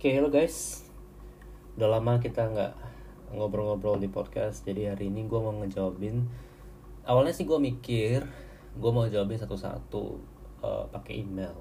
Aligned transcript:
Oke, 0.00 0.16
halo 0.16 0.32
guys. 0.32 0.88
Udah 1.76 2.00
lama 2.00 2.16
kita 2.16 2.48
nggak 2.48 2.72
ngobrol-ngobrol 3.36 4.00
di 4.00 4.08
podcast. 4.08 4.64
Jadi 4.64 4.88
hari 4.88 5.12
ini 5.12 5.28
gue 5.28 5.36
mau 5.36 5.52
ngejawabin. 5.60 6.24
Awalnya 7.04 7.36
sih 7.36 7.44
gue 7.44 7.60
mikir 7.60 8.24
gue 8.80 8.90
mau 8.96 9.04
jawabin 9.04 9.36
satu-satu 9.36 10.16
eh, 10.64 10.84
pakai 10.88 11.20
email. 11.20 11.52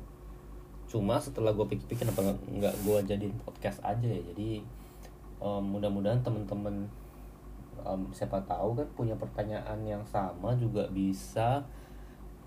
Cuma 0.88 1.20
setelah 1.20 1.52
gue 1.52 1.68
pikir-pikir 1.68 2.08
kenapa 2.08 2.32
nggak- 2.32 2.80
gue 2.88 3.12
jadiin 3.12 3.36
podcast 3.44 3.84
aja 3.84 4.08
ya. 4.08 4.24
Jadi 4.32 4.64
em, 5.44 5.64
mudah-mudahan 5.76 6.24
temen-temen 6.24 6.88
em, 7.84 8.02
siapa 8.16 8.40
tahu 8.48 8.72
kan 8.72 8.88
punya 8.96 9.20
pertanyaan 9.20 9.84
yang 9.84 10.04
sama 10.08 10.56
juga 10.56 10.88
bisa 10.88 11.60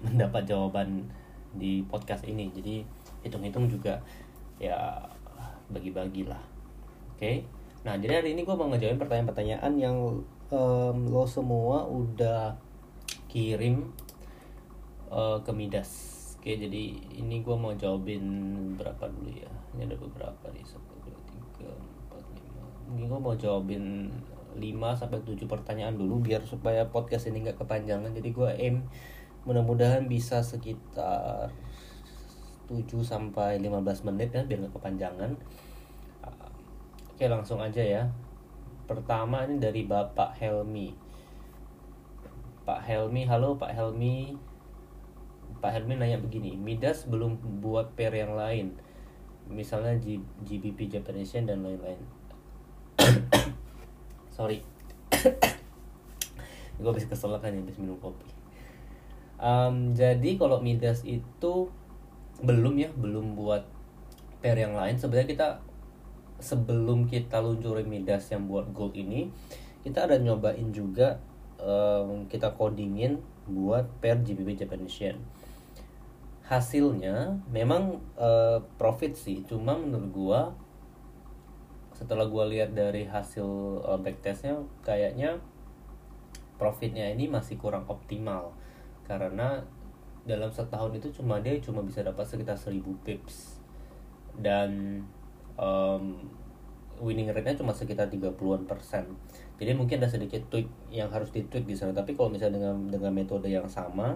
mendapat 0.01 0.49
jawaban 0.49 1.05
di 1.53 1.85
podcast 1.85 2.25
ini. 2.25 2.49
Jadi 2.49 2.81
hitung-hitung 3.29 3.69
juga 3.69 4.01
ya 4.57 5.12
bagi-bagi 5.73 6.29
lah. 6.29 6.41
Oke. 7.17 7.49
Nah, 7.83 7.99
jadi 7.99 8.23
hari 8.23 8.39
ini 8.39 8.47
gue 8.47 8.55
mau 8.55 8.71
ngejawabin 8.71 9.01
pertanyaan-pertanyaan 9.03 9.73
yang 9.75 9.97
em, 10.53 10.99
lo 11.11 11.27
semua 11.27 11.83
udah 11.89 12.55
kirim 13.27 13.91
eh, 15.11 15.39
ke 15.43 15.51
Midas. 15.51 16.21
Oke, 16.39 16.59
jadi 16.59 16.83
ini 17.23 17.43
gue 17.43 17.55
mau 17.55 17.71
jawabin 17.75 18.23
berapa 18.75 19.07
dulu 19.07 19.31
ya? 19.31 19.51
Ini 19.75 19.87
ada 19.87 19.97
beberapa 19.99 20.45
nih, 20.51 20.67
satu, 20.67 20.91
dua, 21.07 21.15
tiga, 21.31 21.71
empat, 21.71 22.23
lima. 22.35 22.63
Mungkin 22.91 23.07
gue 23.07 23.21
mau 23.23 23.35
jawabin 23.39 24.11
5 24.59 25.01
sampai 25.01 25.23
7 25.25 25.49
pertanyaan 25.49 25.97
dulu 25.97 26.21
biar 26.21 26.45
supaya 26.45 26.85
podcast 26.91 27.31
ini 27.31 27.47
nggak 27.47 27.63
kepanjangan. 27.63 28.13
Jadi 28.13 28.29
gue 28.35 28.49
aim 28.59 28.85
mudah-mudahan 29.49 30.07
bisa 30.07 30.45
sekitar 30.45 31.51
7 32.73 33.05
sampai 33.05 33.61
15 33.61 34.09
menit 34.09 34.33
ya 34.33 34.43
biar 34.49 34.65
nggak 34.65 34.75
kepanjangan. 34.75 35.31
Uh, 36.25 36.51
Oke, 37.13 37.29
langsung 37.29 37.61
aja 37.61 37.85
ya. 37.85 38.03
Pertama 38.89 39.45
ini 39.45 39.61
dari 39.61 39.85
Bapak 39.85 40.35
Helmi. 40.41 40.97
Pak 42.63 42.81
Helmi, 42.89 43.29
halo 43.29 43.59
Pak 43.59 43.75
Helmi. 43.75 44.39
Pak 45.63 45.71
Helmi 45.79 45.95
nanya 45.95 46.19
begini, 46.19 46.59
Midas 46.59 47.07
belum 47.07 47.39
buat 47.63 47.95
pair 47.95 48.11
yang 48.11 48.35
lain, 48.35 48.75
misalnya 49.47 49.95
G- 50.03 50.27
GBP 50.43 50.91
Japanese 50.91 51.39
dan 51.39 51.63
lain-lain. 51.63 52.03
Sorry, 54.35 54.59
gue 56.83 56.91
habis 56.91 57.07
kesel 57.07 57.39
kan 57.39 57.55
ya 57.55 57.63
habis 57.63 57.79
minum 57.79 57.95
kopi. 58.03 58.27
Em, 59.39 59.95
jadi 59.95 60.35
kalau 60.35 60.59
Midas 60.59 61.07
itu 61.07 61.71
belum 62.43 62.75
ya, 62.79 62.91
belum 62.95 63.39
buat 63.39 63.65
pair 64.43 64.59
yang 64.59 64.75
lain. 64.75 64.99
Sebenarnya 64.99 65.31
kita 65.31 65.49
sebelum 66.43 67.07
kita 67.07 67.39
luncurin 67.39 67.87
Midas 67.87 68.27
yang 68.35 68.51
buat 68.51 68.75
gold 68.75 68.99
ini, 68.99 69.31
kita 69.87 70.11
ada 70.11 70.19
nyobain 70.19 70.75
juga 70.75 71.23
em, 71.63 72.27
kita 72.27 72.51
codingin 72.59 73.23
buat 73.47 73.87
pair 74.03 74.19
GBP 74.19 74.67
Japanese 74.67 74.99
Yen. 74.99 75.19
Hasilnya 76.43 77.39
memang 77.49 78.03
eh, 78.19 78.59
profit 78.77 79.15
sih, 79.15 79.47
cuma 79.47 79.79
menurut 79.79 80.11
gua 80.11 80.41
setelah 81.95 82.27
gua 82.27 82.51
lihat 82.51 82.75
dari 82.75 83.07
hasil 83.07 83.47
eh, 83.87 83.99
backtestnya 84.03 84.59
kayaknya 84.83 85.39
profitnya 86.59 87.11
ini 87.11 87.27
masih 87.31 87.59
kurang 87.59 87.87
optimal 87.91 88.55
karena 89.07 89.67
dalam 90.23 90.51
setahun 90.51 90.95
itu 90.95 91.11
cuma 91.19 91.43
dia 91.43 91.59
cuma 91.59 91.83
bisa 91.83 92.07
dapat 92.07 92.23
sekitar 92.23 92.55
1000 92.55 92.79
pips 93.03 93.59
dan 94.39 95.03
em, 95.59 96.05
winning 97.03 97.29
rate-nya 97.35 97.59
cuma 97.59 97.75
sekitar 97.75 98.07
30-an 98.07 98.63
persen. 98.65 99.05
Jadi 99.59 99.75
mungkin 99.75 99.99
ada 99.99 100.11
sedikit 100.11 100.43
tweak 100.47 100.71
yang 100.95 101.11
harus 101.11 101.35
ditweak 101.35 101.67
di 101.67 101.75
sana. 101.75 101.91
Tapi 101.91 102.15
kalau 102.15 102.31
misalnya 102.31 102.63
dengan 102.63 102.87
dengan 102.87 103.13
metode 103.13 103.51
yang 103.51 103.67
sama 103.67 104.15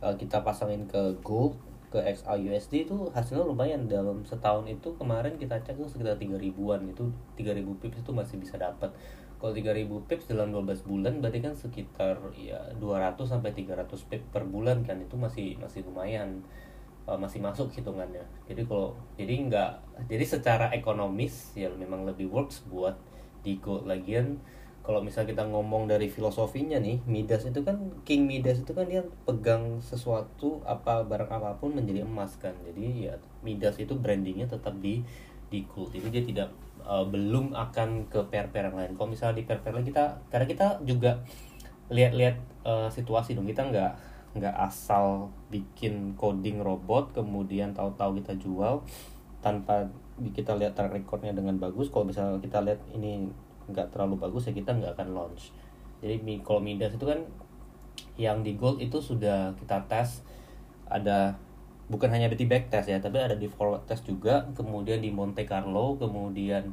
eh, 0.00 0.14
kita 0.16 0.40
pasangin 0.40 0.88
ke 0.88 1.20
gold 1.20 1.60
ke 1.88 1.96
XAUSD 2.04 2.84
itu 2.84 2.96
hasilnya 3.16 3.48
lumayan 3.48 3.88
dalam 3.88 4.20
setahun 4.20 4.68
itu 4.68 4.92
kemarin 5.00 5.40
kita 5.40 5.56
cek 5.64 5.80
tuh 5.80 5.88
sekitar 5.88 6.20
3 6.20 6.36
ribuan 6.36 6.84
itu 6.84 7.08
3000 7.40 7.64
pips 7.80 8.04
itu 8.04 8.12
masih 8.12 8.36
bisa 8.36 8.60
dapat 8.60 8.92
kalau 9.38 9.54
3000 9.54 9.86
pips 10.10 10.26
dalam 10.26 10.50
12 10.50 10.82
bulan 10.82 11.22
berarti 11.22 11.38
kan 11.38 11.54
sekitar 11.54 12.18
ya 12.34 12.58
200 12.74 13.22
sampai 13.22 13.54
300 13.54 13.86
pips 13.86 14.26
per 14.34 14.42
bulan 14.42 14.82
kan. 14.82 14.98
Itu 14.98 15.14
masih 15.14 15.54
masih 15.62 15.86
lumayan 15.86 16.42
uh, 17.06 17.14
masih 17.14 17.38
masuk 17.38 17.70
hitungannya. 17.70 18.26
Jadi 18.50 18.66
kalau 18.66 18.98
jadi 19.14 19.34
nggak 19.48 19.70
jadi 20.10 20.24
secara 20.26 20.66
ekonomis 20.74 21.54
ya 21.54 21.70
memang 21.70 22.04
lebih 22.04 22.28
works 22.28 22.66
buat 22.66 22.98
di 23.46 23.56
gold 23.62 23.86
lagian. 23.86 24.42
Kalau 24.82 25.04
misal 25.04 25.28
kita 25.28 25.44
ngomong 25.44 25.84
dari 25.84 26.08
filosofinya 26.08 26.80
nih 26.80 27.04
Midas 27.04 27.44
itu 27.44 27.60
kan 27.60 27.92
King 28.08 28.24
Midas 28.24 28.64
itu 28.64 28.72
kan 28.72 28.88
dia 28.88 29.04
pegang 29.28 29.84
sesuatu 29.84 30.64
apa 30.64 31.04
barang 31.04 31.28
apa 31.28 31.60
pun 31.60 31.76
menjadi 31.76 32.02
emas 32.02 32.34
kan. 32.40 32.56
Jadi 32.64 33.06
ya 33.06 33.20
Midas 33.44 33.76
itu 33.78 33.94
brandingnya 33.94 34.48
tetap 34.48 34.74
di 34.80 35.04
di 35.52 35.62
gold. 35.68 35.92
Jadi 35.92 36.08
dia 36.08 36.24
tidak 36.24 36.48
uh, 36.88 37.04
belum 37.04 37.52
akan 37.52 38.08
ke 38.08 38.18
pair-pair 38.32 38.72
yang 38.72 38.76
lain. 38.80 38.92
Kalau 38.96 39.08
misalnya 39.12 39.38
di 39.38 39.44
pair-pair 39.44 39.76
lain 39.76 39.86
kita 39.86 40.16
karena 40.32 40.46
kita 40.48 40.66
juga 40.88 41.20
lihat-lihat 41.92 42.36
uh, 42.64 42.88
situasi 42.88 43.36
dong. 43.36 43.44
Kita 43.44 43.68
nggak 43.68 43.92
nggak 44.40 44.54
asal 44.60 45.28
bikin 45.52 46.16
coding 46.16 46.60
robot 46.60 47.12
kemudian 47.16 47.72
tahu-tahu 47.72 48.20
kita 48.20 48.36
jual 48.36 48.84
tanpa 49.40 49.88
kita 50.20 50.52
lihat 50.56 50.74
track 50.74 50.96
recordnya 50.96 51.36
dengan 51.36 51.60
bagus. 51.60 51.92
Kalau 51.92 52.08
misalnya 52.08 52.40
kita 52.40 52.64
lihat 52.64 52.80
ini 52.96 53.28
nggak 53.68 53.92
terlalu 53.92 54.16
bagus 54.16 54.48
ya 54.48 54.56
kita 54.56 54.72
nggak 54.72 54.96
akan 54.96 55.12
launch. 55.12 55.52
Jadi 56.00 56.24
kalau 56.40 56.64
Midas 56.64 56.96
itu 56.96 57.04
kan 57.04 57.20
yang 58.18 58.42
di 58.42 58.58
gold 58.58 58.82
itu 58.82 58.98
sudah 58.98 59.54
kita 59.58 59.78
tes 59.86 60.22
ada 60.88 61.36
bukan 61.88 62.08
hanya 62.12 62.28
di 62.28 62.44
back 62.44 62.68
test 62.68 62.92
ya 62.92 63.00
tapi 63.00 63.20
ada 63.20 63.36
di 63.36 63.48
forward 63.48 63.88
test 63.88 64.04
juga 64.04 64.44
kemudian 64.52 65.00
di 65.00 65.08
Monte 65.08 65.48
Carlo 65.48 65.96
kemudian 65.96 66.72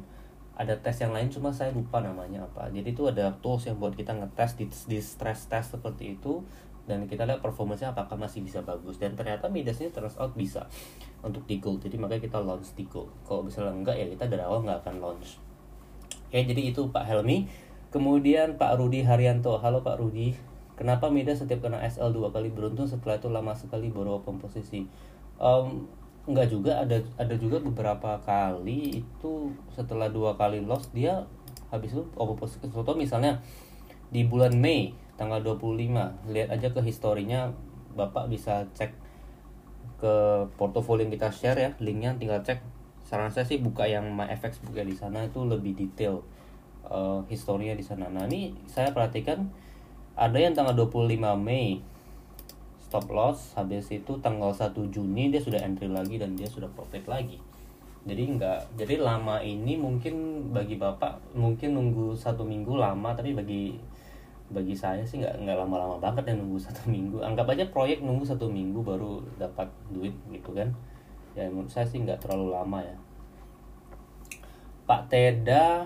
ada 0.56 0.72
tes 0.80 0.96
yang 1.00 1.12
lain 1.12 1.28
cuma 1.28 1.52
saya 1.52 1.72
lupa 1.72 2.00
namanya 2.00 2.44
apa 2.44 2.68
jadi 2.72 2.88
itu 2.88 3.08
ada 3.08 3.32
tools 3.40 3.68
yang 3.68 3.76
buat 3.76 3.92
kita 3.96 4.12
ngetes 4.16 4.56
di, 4.56 4.68
di 4.68 4.98
stress 5.00 5.48
test 5.48 5.76
seperti 5.76 6.16
itu 6.16 6.44
dan 6.86 7.08
kita 7.10 7.26
lihat 7.26 7.42
performanya 7.42 7.90
apakah 7.90 8.14
masih 8.14 8.46
bisa 8.46 8.62
bagus 8.62 8.96
dan 8.96 9.18
ternyata 9.18 9.50
Midas 9.50 9.82
ini 9.82 9.90
turns 9.90 10.16
out 10.16 10.32
bisa 10.38 10.68
untuk 11.24 11.42
di 11.44 11.58
gold 11.58 11.82
jadi 11.82 11.98
makanya 11.98 12.22
kita 12.28 12.38
launch 12.40 12.72
di 12.76 12.84
gold 12.86 13.10
kalau 13.26 13.44
misalnya 13.44 13.72
enggak 13.74 13.96
ya 13.98 14.06
kita 14.06 14.30
dari 14.30 14.44
awal 14.44 14.62
nggak 14.62 14.86
akan 14.86 14.96
launch 15.02 15.42
Oke, 16.26 16.42
jadi 16.42 16.74
itu 16.74 16.90
Pak 16.90 17.06
Helmi. 17.06 17.46
Kemudian 17.94 18.58
Pak 18.58 18.82
Rudi 18.82 19.06
Haryanto. 19.06 19.62
Halo 19.62 19.86
Pak 19.86 20.02
Rudi. 20.02 20.34
Kenapa 20.76 21.08
Midas 21.08 21.40
setiap 21.40 21.64
kena 21.64 21.80
SL 21.80 22.12
dua 22.12 22.28
kali 22.28 22.52
beruntun 22.52 22.84
setelah 22.84 23.16
itu 23.16 23.32
lama 23.32 23.56
sekali 23.56 23.88
baru 23.88 24.20
open 24.20 24.36
posisi? 24.36 24.84
Em, 25.40 25.66
enggak 26.28 26.52
juga 26.52 26.84
ada 26.84 27.00
ada 27.16 27.34
juga 27.40 27.64
beberapa 27.64 28.20
kali 28.20 29.00
itu 29.00 29.32
setelah 29.72 30.12
dua 30.12 30.36
kali 30.36 30.60
loss 30.60 30.92
dia 30.92 31.24
habis 31.72 31.96
itu 31.96 32.04
open 32.20 32.36
posisi. 32.36 32.68
Contoh 32.68 32.92
misalnya 32.92 33.40
di 34.12 34.28
bulan 34.28 34.52
Mei 34.52 34.92
tanggal 35.16 35.40
25 35.40 36.28
lihat 36.28 36.48
aja 36.52 36.68
ke 36.70 36.80
historinya 36.84 37.48
Bapak 37.96 38.28
bisa 38.28 38.68
cek 38.76 38.92
ke 39.96 40.44
portofolio 40.60 41.08
yang 41.08 41.12
kita 41.16 41.32
share 41.32 41.56
ya 41.56 41.70
linknya 41.80 42.12
tinggal 42.20 42.44
cek. 42.44 42.60
Saran 43.00 43.32
saya 43.32 43.48
sih 43.48 43.64
buka 43.64 43.88
yang 43.88 44.12
MyFX 44.12 44.60
buka 44.60 44.84
di 44.84 44.92
sana 44.92 45.24
itu 45.24 45.40
lebih 45.48 45.72
detail 45.72 46.20
eh, 46.84 47.24
historinya 47.32 47.72
di 47.72 47.80
sana. 47.80 48.12
Nah 48.12 48.28
ini 48.28 48.52
saya 48.68 48.92
perhatikan 48.92 49.48
ada 50.16 50.40
yang 50.40 50.56
tanggal 50.56 50.72
25 50.72 51.20
Mei. 51.36 51.84
Stop 52.80 53.12
loss 53.12 53.52
habis 53.52 53.92
itu 53.92 54.16
tanggal 54.24 54.48
1 54.48 54.72
Juni 54.88 55.28
dia 55.28 55.36
sudah 55.36 55.60
entry 55.60 55.92
lagi 55.92 56.16
dan 56.16 56.32
dia 56.32 56.48
sudah 56.48 56.72
profit 56.72 57.04
lagi. 57.04 57.36
Jadi 58.08 58.22
enggak 58.24 58.64
jadi 58.80 59.04
lama 59.04 59.36
ini 59.44 59.76
mungkin 59.76 60.48
bagi 60.56 60.80
bapak 60.80 61.36
mungkin 61.36 61.76
nunggu 61.76 62.16
satu 62.16 62.46
minggu 62.46 62.78
lama 62.80 63.12
tapi 63.12 63.36
bagi 63.36 63.76
bagi 64.46 64.78
saya 64.78 65.02
sih 65.02 65.18
nggak 65.18 65.42
nggak 65.42 65.58
lama-lama 65.58 65.98
banget 65.98 66.32
ya 66.32 66.34
nunggu 66.40 66.56
satu 66.66 66.88
minggu. 66.88 67.20
Anggap 67.20 67.52
aja 67.52 67.68
proyek 67.68 68.00
nunggu 68.00 68.24
satu 68.24 68.48
minggu 68.48 68.80
baru 68.80 69.20
dapat 69.36 69.68
duit 69.92 70.16
gitu 70.32 70.56
kan. 70.56 70.72
Ya 71.36 71.44
menurut 71.52 71.68
saya 71.68 71.84
sih 71.84 72.00
nggak 72.00 72.24
terlalu 72.24 72.56
lama 72.56 72.80
ya. 72.80 72.96
Pak 74.88 75.12
Teda. 75.12 75.84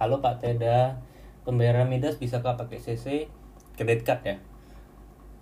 Halo 0.00 0.24
Pak 0.24 0.40
Teda. 0.40 0.96
Pembayaran 1.44 1.92
Midas 1.92 2.16
bisakah 2.16 2.56
pakai 2.56 2.80
CC 2.80 3.28
credit 3.74 4.02
card 4.06 4.20
ya. 4.24 4.36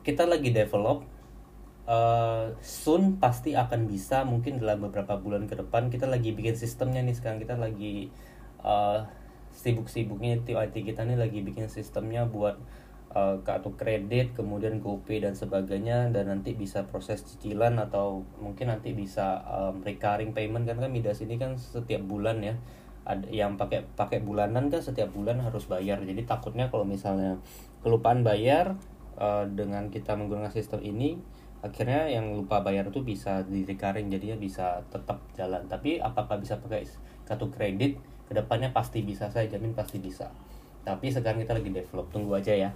Kita 0.02 0.26
lagi 0.26 0.50
develop 0.50 1.06
eh, 1.87 2.46
soon 2.61 3.23
pasti 3.23 3.55
akan 3.55 3.87
bisa 3.87 4.26
mungkin 4.26 4.58
dalam 4.58 4.82
beberapa 4.88 5.19
bulan 5.19 5.46
ke 5.46 5.55
depan 5.58 5.93
kita 5.93 6.11
lagi 6.11 6.34
bikin 6.34 6.58
sistemnya 6.58 7.00
nih 7.05 7.17
sekarang. 7.17 7.38
Kita 7.38 7.55
lagi 7.56 8.11
eh, 8.64 8.99
sibuk-sibuknya 9.52 10.43
tim 10.43 10.58
IT 10.58 10.75
kita 10.75 11.05
nih 11.05 11.20
lagi 11.20 11.44
bikin 11.44 11.69
sistemnya 11.69 12.25
buat 12.25 12.56
uh, 13.12 13.37
kartu 13.44 13.76
kredit 13.76 14.32
kemudian 14.32 14.81
GoPay 14.81 15.20
dan 15.20 15.37
sebagainya. 15.37 16.08
Dan 16.08 16.32
nanti 16.32 16.56
bisa 16.56 16.88
proses 16.88 17.20
cicilan 17.20 17.76
atau 17.76 18.25
mungkin 18.40 18.73
nanti 18.73 18.96
bisa 18.96 19.44
um, 19.44 19.85
recurring 19.85 20.32
payment. 20.32 20.64
Kan 20.64 20.81
kan 20.81 20.88
Midas 20.88 21.20
ini 21.20 21.37
kan 21.37 21.61
setiap 21.61 22.00
bulan 22.00 22.40
ya 22.40 22.56
ada 23.02 23.26
yang 23.28 23.58
pakai 23.58 23.82
pakai 23.99 24.22
bulanan 24.22 24.70
kan 24.70 24.78
setiap 24.78 25.10
bulan 25.10 25.43
harus 25.43 25.66
bayar. 25.66 25.99
Jadi 26.02 26.22
takutnya 26.22 26.70
kalau 26.70 26.87
misalnya 26.87 27.38
kelupaan 27.82 28.22
bayar 28.22 28.78
uh, 29.19 29.43
dengan 29.50 29.90
kita 29.90 30.14
menggunakan 30.14 30.54
sistem 30.54 30.78
ini 30.87 31.19
akhirnya 31.62 32.10
yang 32.10 32.34
lupa 32.34 32.58
bayar 32.62 32.90
itu 32.90 33.06
bisa 33.06 33.46
di 33.46 33.62
recurring 33.62 34.10
jadinya 34.10 34.38
bisa 34.38 34.82
tetap 34.90 35.19
jalan. 35.34 35.66
Tapi 35.66 35.99
apakah 35.99 36.38
bisa 36.38 36.58
pakai 36.62 36.87
kartu 37.26 37.50
kredit? 37.50 37.99
Ke 38.31 38.38
depannya 38.38 38.70
pasti 38.70 39.02
bisa. 39.02 39.26
Saya 39.28 39.50
jamin 39.50 39.75
pasti 39.75 39.99
bisa. 39.99 40.31
Tapi 40.87 41.10
sekarang 41.10 41.43
kita 41.43 41.58
lagi 41.58 41.70
develop. 41.75 42.06
Tunggu 42.14 42.38
aja 42.38 42.54
ya. 42.54 42.70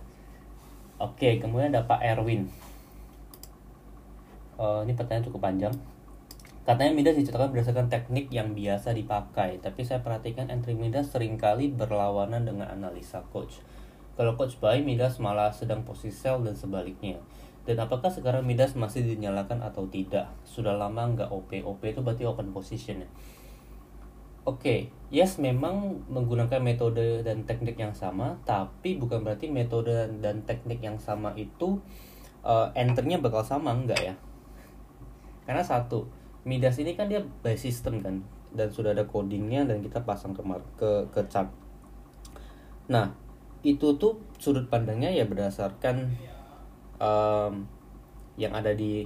Oke 0.99 1.39
kemudian 1.39 1.71
ada 1.71 1.87
Pak 1.87 2.03
Erwin. 2.03 2.51
Uh, 4.57 4.81
ini 4.89 4.97
pertanyaan 4.97 5.29
cukup 5.29 5.45
panjang 5.45 5.75
katanya 6.67 6.93
Midas 6.99 7.15
diciptakan 7.15 7.55
berdasarkan 7.55 7.87
teknik 7.87 8.27
yang 8.35 8.53
biasa 8.53 8.91
dipakai 8.91 9.63
tapi 9.63 9.87
saya 9.87 10.03
perhatikan 10.03 10.51
entry 10.51 10.75
Midas 10.75 11.15
sering 11.15 11.39
kali 11.39 11.71
berlawanan 11.71 12.43
dengan 12.43 12.67
analisa 12.67 13.23
coach 13.31 13.63
kalau 14.19 14.35
coach 14.35 14.59
buy 14.59 14.83
Midas 14.83 15.23
malah 15.23 15.55
sedang 15.55 15.87
posisi 15.87 16.13
sell 16.13 16.43
dan 16.43 16.59
sebaliknya 16.59 17.23
dan 17.67 17.83
apakah 17.83 18.07
sekarang 18.15 18.47
Midas 18.47 18.79
masih 18.79 19.03
dinyalakan 19.03 19.59
atau 19.59 19.91
tidak? 19.91 20.31
Sudah 20.47 20.79
lama 20.79 21.03
nggak 21.03 21.35
OP. 21.35 21.51
OP 21.67 21.83
itu 21.83 21.99
berarti 21.99 22.23
open 22.23 22.55
position 22.55 23.03
ya. 23.03 23.11
Oke, 24.47 24.63
okay. 24.63 24.81
yes 25.11 25.43
memang 25.43 26.07
menggunakan 26.07 26.63
metode 26.63 27.27
dan 27.27 27.43
teknik 27.43 27.75
yang 27.75 27.91
sama, 27.91 28.39
tapi 28.47 28.95
bukan 28.95 29.27
berarti 29.27 29.51
metode 29.51 30.07
dan 30.23 30.47
teknik 30.47 30.79
yang 30.79 31.03
sama 31.03 31.35
itu 31.35 31.83
uh, 32.47 32.71
enternya 32.79 33.19
bakal 33.19 33.43
sama 33.43 33.75
enggak 33.75 33.99
ya? 33.99 34.15
Karena 35.43 35.67
satu, 35.67 36.07
Midas 36.47 36.79
ini 36.79 36.95
kan 36.95 37.11
dia 37.11 37.19
by 37.43 37.59
system 37.59 37.99
kan, 37.99 38.23
dan 38.55 38.71
sudah 38.71 38.95
ada 38.95 39.03
codingnya 39.03 39.67
dan 39.67 39.83
kita 39.83 39.99
pasang 40.07 40.31
ke 40.31 40.47
ke 40.79 40.91
ke 41.11 41.21
chart. 41.27 41.51
Nah, 42.87 43.11
itu 43.67 43.99
tuh 43.99 44.15
sudut 44.39 44.71
pandangnya 44.71 45.11
ya 45.11 45.27
berdasarkan 45.27 46.07
um, 47.03 47.67
yang 48.39 48.55
ada 48.55 48.71
di 48.79 49.03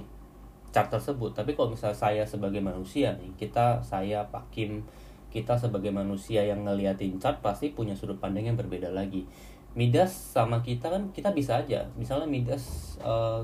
chart 0.69 0.93
tersebut. 0.93 1.33
Tapi 1.33 1.57
kalau 1.57 1.73
misalnya 1.73 1.97
saya 1.97 2.23
sebagai 2.23 2.61
manusia 2.61 3.17
nih 3.17 3.33
kita 3.41 3.81
saya 3.81 4.21
Pak 4.29 4.53
Kim 4.53 4.85
kita 5.33 5.55
sebagai 5.55 5.89
manusia 5.89 6.43
yang 6.43 6.61
ngeliatin 6.67 7.17
chart 7.17 7.41
pasti 7.41 7.73
punya 7.73 7.97
sudut 7.97 8.21
pandang 8.21 8.45
yang 8.45 8.59
berbeda 8.59 8.93
lagi. 8.93 9.25
Midas 9.73 10.13
sama 10.13 10.61
kita 10.61 10.93
kan 10.93 11.09
kita 11.09 11.33
bisa 11.33 11.57
aja. 11.57 11.89
Misalnya 11.97 12.29
Midas 12.29 12.95
uh, 13.01 13.41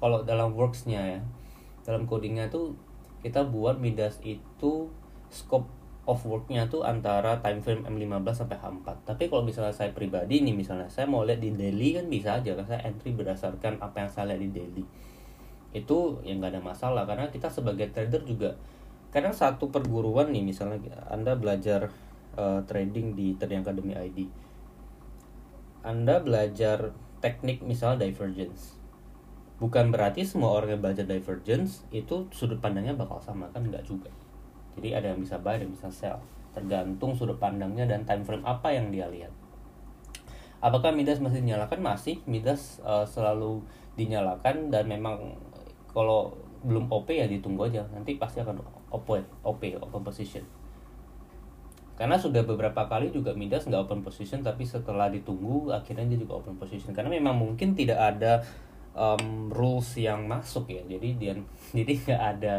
kalau 0.00 0.24
dalam 0.24 0.56
worksnya 0.56 1.18
ya 1.18 1.20
dalam 1.84 2.08
codingnya 2.08 2.48
tuh 2.48 2.72
kita 3.24 3.46
buat 3.46 3.82
Midas 3.82 4.22
itu 4.22 4.90
scope 5.28 5.68
of 6.08 6.24
worknya 6.24 6.64
tuh 6.72 6.88
antara 6.88 7.36
time 7.44 7.60
frame 7.60 7.84
M15 7.84 8.46
sampai 8.46 8.56
H4 8.56 8.86
tapi 9.04 9.28
kalau 9.28 9.44
misalnya 9.44 9.76
saya 9.76 9.92
pribadi 9.92 10.40
nih 10.40 10.56
misalnya 10.56 10.88
saya 10.88 11.04
mau 11.04 11.20
lihat 11.20 11.44
di 11.44 11.52
daily 11.52 12.00
kan 12.00 12.08
bisa 12.08 12.40
aja 12.40 12.56
kan 12.56 12.64
saya 12.64 12.80
entry 12.88 13.12
berdasarkan 13.12 13.76
apa 13.84 14.08
yang 14.08 14.10
saya 14.10 14.32
lihat 14.32 14.40
di 14.48 14.50
daily 14.56 14.84
itu 15.76 16.16
yang 16.24 16.40
nggak 16.40 16.56
ada 16.56 16.62
masalah 16.64 17.04
karena 17.04 17.28
kita 17.28 17.52
sebagai 17.52 17.92
trader 17.92 18.24
juga 18.24 18.56
kadang 19.12 19.36
satu 19.36 19.68
perguruan 19.68 20.32
nih 20.32 20.48
misalnya 20.48 20.80
anda 21.12 21.36
belajar 21.36 21.92
uh, 22.40 22.64
trading 22.64 23.12
di 23.12 23.36
Trading 23.36 23.60
Academy 23.60 23.92
ID 23.92 24.18
anda 25.84 26.24
belajar 26.24 26.96
teknik 27.20 27.60
misalnya 27.60 28.08
divergence 28.08 28.77
bukan 29.58 29.90
berarti 29.90 30.22
semua 30.22 30.54
orang 30.54 30.78
yang 30.78 30.82
belajar 30.82 31.04
divergence 31.04 31.82
itu 31.90 32.30
sudut 32.30 32.62
pandangnya 32.62 32.94
bakal 32.94 33.18
sama 33.18 33.50
kan? 33.50 33.66
Nggak 33.66 33.86
juga. 33.86 34.10
Jadi 34.78 34.94
ada 34.94 35.10
yang 35.10 35.20
bisa 35.22 35.38
buy 35.42 35.58
dan 35.58 35.74
bisa 35.74 35.90
sell. 35.90 36.22
Tergantung 36.54 37.18
sudut 37.18 37.36
pandangnya 37.36 37.86
dan 37.86 38.06
time 38.06 38.22
frame 38.22 38.46
apa 38.46 38.70
yang 38.70 38.94
dia 38.94 39.10
lihat. 39.10 39.34
Apakah 40.58 40.90
Midas 40.90 41.22
masih 41.22 41.42
dinyalakan? 41.42 41.78
Masih. 41.82 42.22
Midas 42.26 42.82
uh, 42.82 43.06
selalu 43.06 43.62
dinyalakan 43.94 44.70
dan 44.70 44.86
memang 44.86 45.38
kalau 45.90 46.34
belum 46.62 46.90
OP 46.90 47.10
ya 47.14 47.26
ditunggu 47.26 47.70
aja. 47.70 47.86
Nanti 47.90 48.18
pasti 48.18 48.42
akan 48.42 48.62
OP 48.94 49.08
OP 49.42 49.62
open 49.78 50.02
position. 50.02 50.42
Karena 51.98 52.14
sudah 52.14 52.46
beberapa 52.46 52.86
kali 52.86 53.10
juga 53.10 53.34
Midas 53.34 53.66
nggak 53.66 53.90
open 53.90 54.06
position 54.06 54.38
tapi 54.46 54.62
setelah 54.62 55.10
ditunggu 55.10 55.74
akhirnya 55.74 56.06
dia 56.06 56.18
juga 56.22 56.38
open 56.38 56.54
position. 56.54 56.94
Karena 56.94 57.10
memang 57.10 57.34
mungkin 57.34 57.74
tidak 57.74 57.98
ada 57.98 58.42
um, 58.98 59.46
rules 59.54 59.94
yang 59.94 60.26
masuk 60.26 60.66
ya. 60.66 60.82
Jadi 60.90 61.08
dia 61.14 61.32
jadi 61.78 61.92
nggak 61.94 62.22
ada 62.36 62.56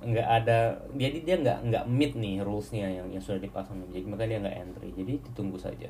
nggak 0.00 0.28
ada 0.32 0.80
jadi 0.96 1.18
dia 1.20 1.36
nggak 1.36 1.58
nggak 1.68 1.84
meet 1.84 2.16
nih 2.16 2.40
rulesnya 2.40 2.88
yang 2.88 3.08
yang 3.08 3.24
sudah 3.24 3.40
dipasang. 3.40 3.80
Jadi 3.88 4.04
maka 4.04 4.28
dia 4.28 4.38
nggak 4.38 4.56
entry. 4.60 4.92
Jadi 4.92 5.12
ditunggu 5.24 5.56
saja. 5.56 5.88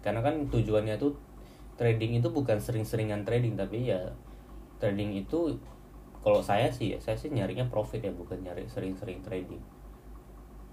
Karena 0.00 0.22
kan 0.22 0.46
tujuannya 0.46 0.94
tuh 1.02 1.18
trading 1.76 2.22
itu 2.22 2.28
bukan 2.32 2.56
sering-seringan 2.56 3.26
trading 3.26 3.52
tapi 3.58 3.92
ya 3.92 4.00
trading 4.80 5.12
itu 5.12 5.60
kalau 6.24 6.40
saya 6.40 6.72
sih 6.72 6.96
ya 6.96 6.98
saya 6.98 7.14
sih 7.14 7.30
nyarinya 7.30 7.68
profit 7.68 8.02
ya 8.02 8.10
bukan 8.14 8.42
nyari 8.42 8.66
sering-sering 8.70 9.22
trading. 9.26 9.62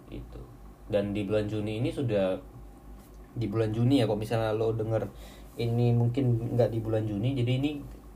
Itu. 0.10 0.42
Dan 0.90 1.16
di 1.16 1.26
bulan 1.26 1.50
Juni 1.50 1.82
ini 1.82 1.90
sudah 1.90 2.38
di 3.34 3.50
bulan 3.50 3.74
Juni 3.74 4.02
ya 4.02 4.06
kok 4.06 4.18
misalnya 4.18 4.54
lo 4.54 4.74
denger 4.78 5.10
ini 5.58 5.94
mungkin 5.94 6.58
nggak 6.58 6.74
di 6.74 6.80
bulan 6.82 7.06
Juni 7.06 7.38
jadi 7.38 7.62
ini 7.62 7.72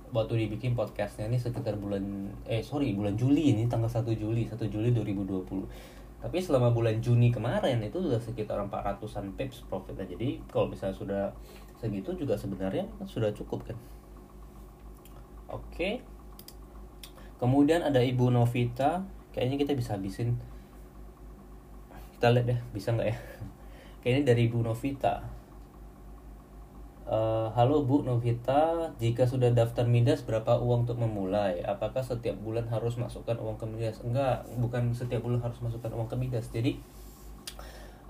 waktu 0.10 0.48
dibikin 0.48 0.74
podcastnya 0.74 1.28
ini 1.28 1.38
sekitar 1.38 1.78
bulan 1.78 2.32
eh 2.48 2.64
sorry 2.64 2.96
bulan 2.96 3.14
Juli 3.20 3.54
ini 3.54 3.68
tanggal 3.68 3.92
1 3.92 4.08
Juli 4.18 4.48
1 4.48 4.58
Juli 4.72 4.90
2020 4.96 6.24
tapi 6.24 6.38
selama 6.42 6.74
bulan 6.74 6.98
Juni 6.98 7.30
kemarin 7.30 7.78
itu 7.84 8.02
sudah 8.02 8.18
sekitar 8.18 8.58
400an 8.66 9.38
pips 9.38 9.68
profitnya 9.70 10.08
jadi 10.10 10.42
kalau 10.50 10.72
misalnya 10.72 10.98
sudah 10.98 11.24
segitu 11.78 12.10
juga 12.18 12.34
sebenarnya 12.34 12.90
sudah 13.06 13.30
cukup 13.38 13.70
kan? 13.70 13.78
Oke. 15.48 16.02
Kemudian 17.38 17.86
ada 17.86 18.02
Ibu 18.02 18.34
Novita. 18.34 19.06
Kayaknya 19.30 19.58
kita 19.62 19.74
bisa 19.78 19.94
habisin. 19.94 20.42
Kita 22.18 22.34
lihat 22.34 22.50
deh 22.50 22.60
bisa 22.74 22.98
nggak 22.98 23.08
ya? 23.14 23.18
Kayaknya 24.02 24.24
dari 24.34 24.42
Ibu 24.50 24.66
Novita 24.66 25.37
Uh, 27.08 27.48
halo 27.56 27.88
Bu 27.88 28.04
Novita, 28.04 28.92
jika 29.00 29.24
sudah 29.24 29.56
daftar 29.56 29.88
Midas 29.88 30.28
berapa 30.28 30.60
uang 30.60 30.84
untuk 30.84 31.00
memulai? 31.00 31.64
Apakah 31.64 32.04
setiap 32.04 32.36
bulan 32.44 32.68
harus 32.68 33.00
masukkan 33.00 33.40
uang 33.40 33.56
ke 33.56 33.64
Midas? 33.64 34.04
Enggak, 34.04 34.44
bukan 34.60 34.92
setiap 34.92 35.24
bulan 35.24 35.40
harus 35.40 35.56
masukkan 35.64 35.88
uang 35.96 36.12
ke 36.12 36.20
Midas. 36.20 36.52
Jadi 36.52 36.76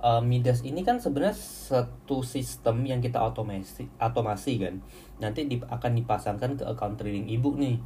uh, 0.01 0.17
Midas 0.25 0.65
ini 0.65 0.81
kan 0.81 0.97
sebenarnya 0.97 1.37
satu 1.37 2.25
sistem 2.25 2.89
yang 2.89 2.97
kita 2.97 3.21
otomasi, 3.21 3.85
otomasi 4.01 4.65
kan. 4.65 4.81
Nanti 5.21 5.45
di, 5.45 5.61
akan 5.61 5.91
dipasangkan 6.01 6.57
ke 6.57 6.65
account 6.65 6.97
trading 6.97 7.29
Ibu 7.29 7.53
nih. 7.53 7.77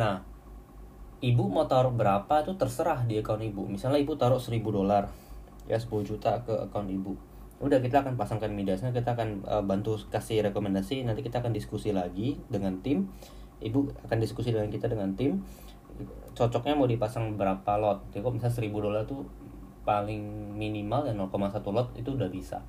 Nah, 0.00 0.24
Ibu 1.20 1.52
mau 1.52 1.68
taruh 1.68 1.92
berapa 1.92 2.48
itu 2.48 2.56
terserah 2.56 3.04
di 3.04 3.20
account 3.20 3.44
Ibu. 3.44 3.68
Misalnya 3.68 4.00
Ibu 4.00 4.16
taruh 4.16 4.40
1000 4.40 4.56
dolar, 4.56 5.04
ya 5.68 5.76
10 5.76 6.00
juta 6.00 6.40
ke 6.48 6.64
account 6.64 6.88
Ibu 6.88 7.28
udah 7.60 7.78
kita 7.84 8.00
akan 8.00 8.16
pasangkan 8.16 8.48
midasnya 8.56 8.88
kita 8.88 9.12
akan 9.12 9.44
uh, 9.44 9.60
bantu 9.60 10.00
kasih 10.08 10.40
rekomendasi. 10.48 11.04
Nanti 11.04 11.20
kita 11.20 11.44
akan 11.44 11.52
diskusi 11.52 11.92
lagi 11.92 12.40
dengan 12.48 12.80
tim. 12.80 13.12
Ibu 13.60 14.08
akan 14.08 14.18
diskusi 14.18 14.48
dengan 14.56 14.72
kita 14.72 14.88
dengan 14.88 15.12
tim. 15.12 15.44
Cocoknya 16.32 16.72
mau 16.72 16.88
dipasang 16.88 17.36
berapa 17.36 17.76
lot? 17.76 18.08
Jadi 18.16 18.24
kok 18.24 18.32
misalnya 18.32 18.56
1000 18.56 18.72
dolar 18.72 19.02
tuh 19.04 19.28
paling 19.84 20.56
minimal 20.56 21.04
dan 21.04 21.20
0,1 21.20 21.60
lot 21.68 21.92
itu 22.00 22.16
udah 22.16 22.32
bisa. 22.32 22.64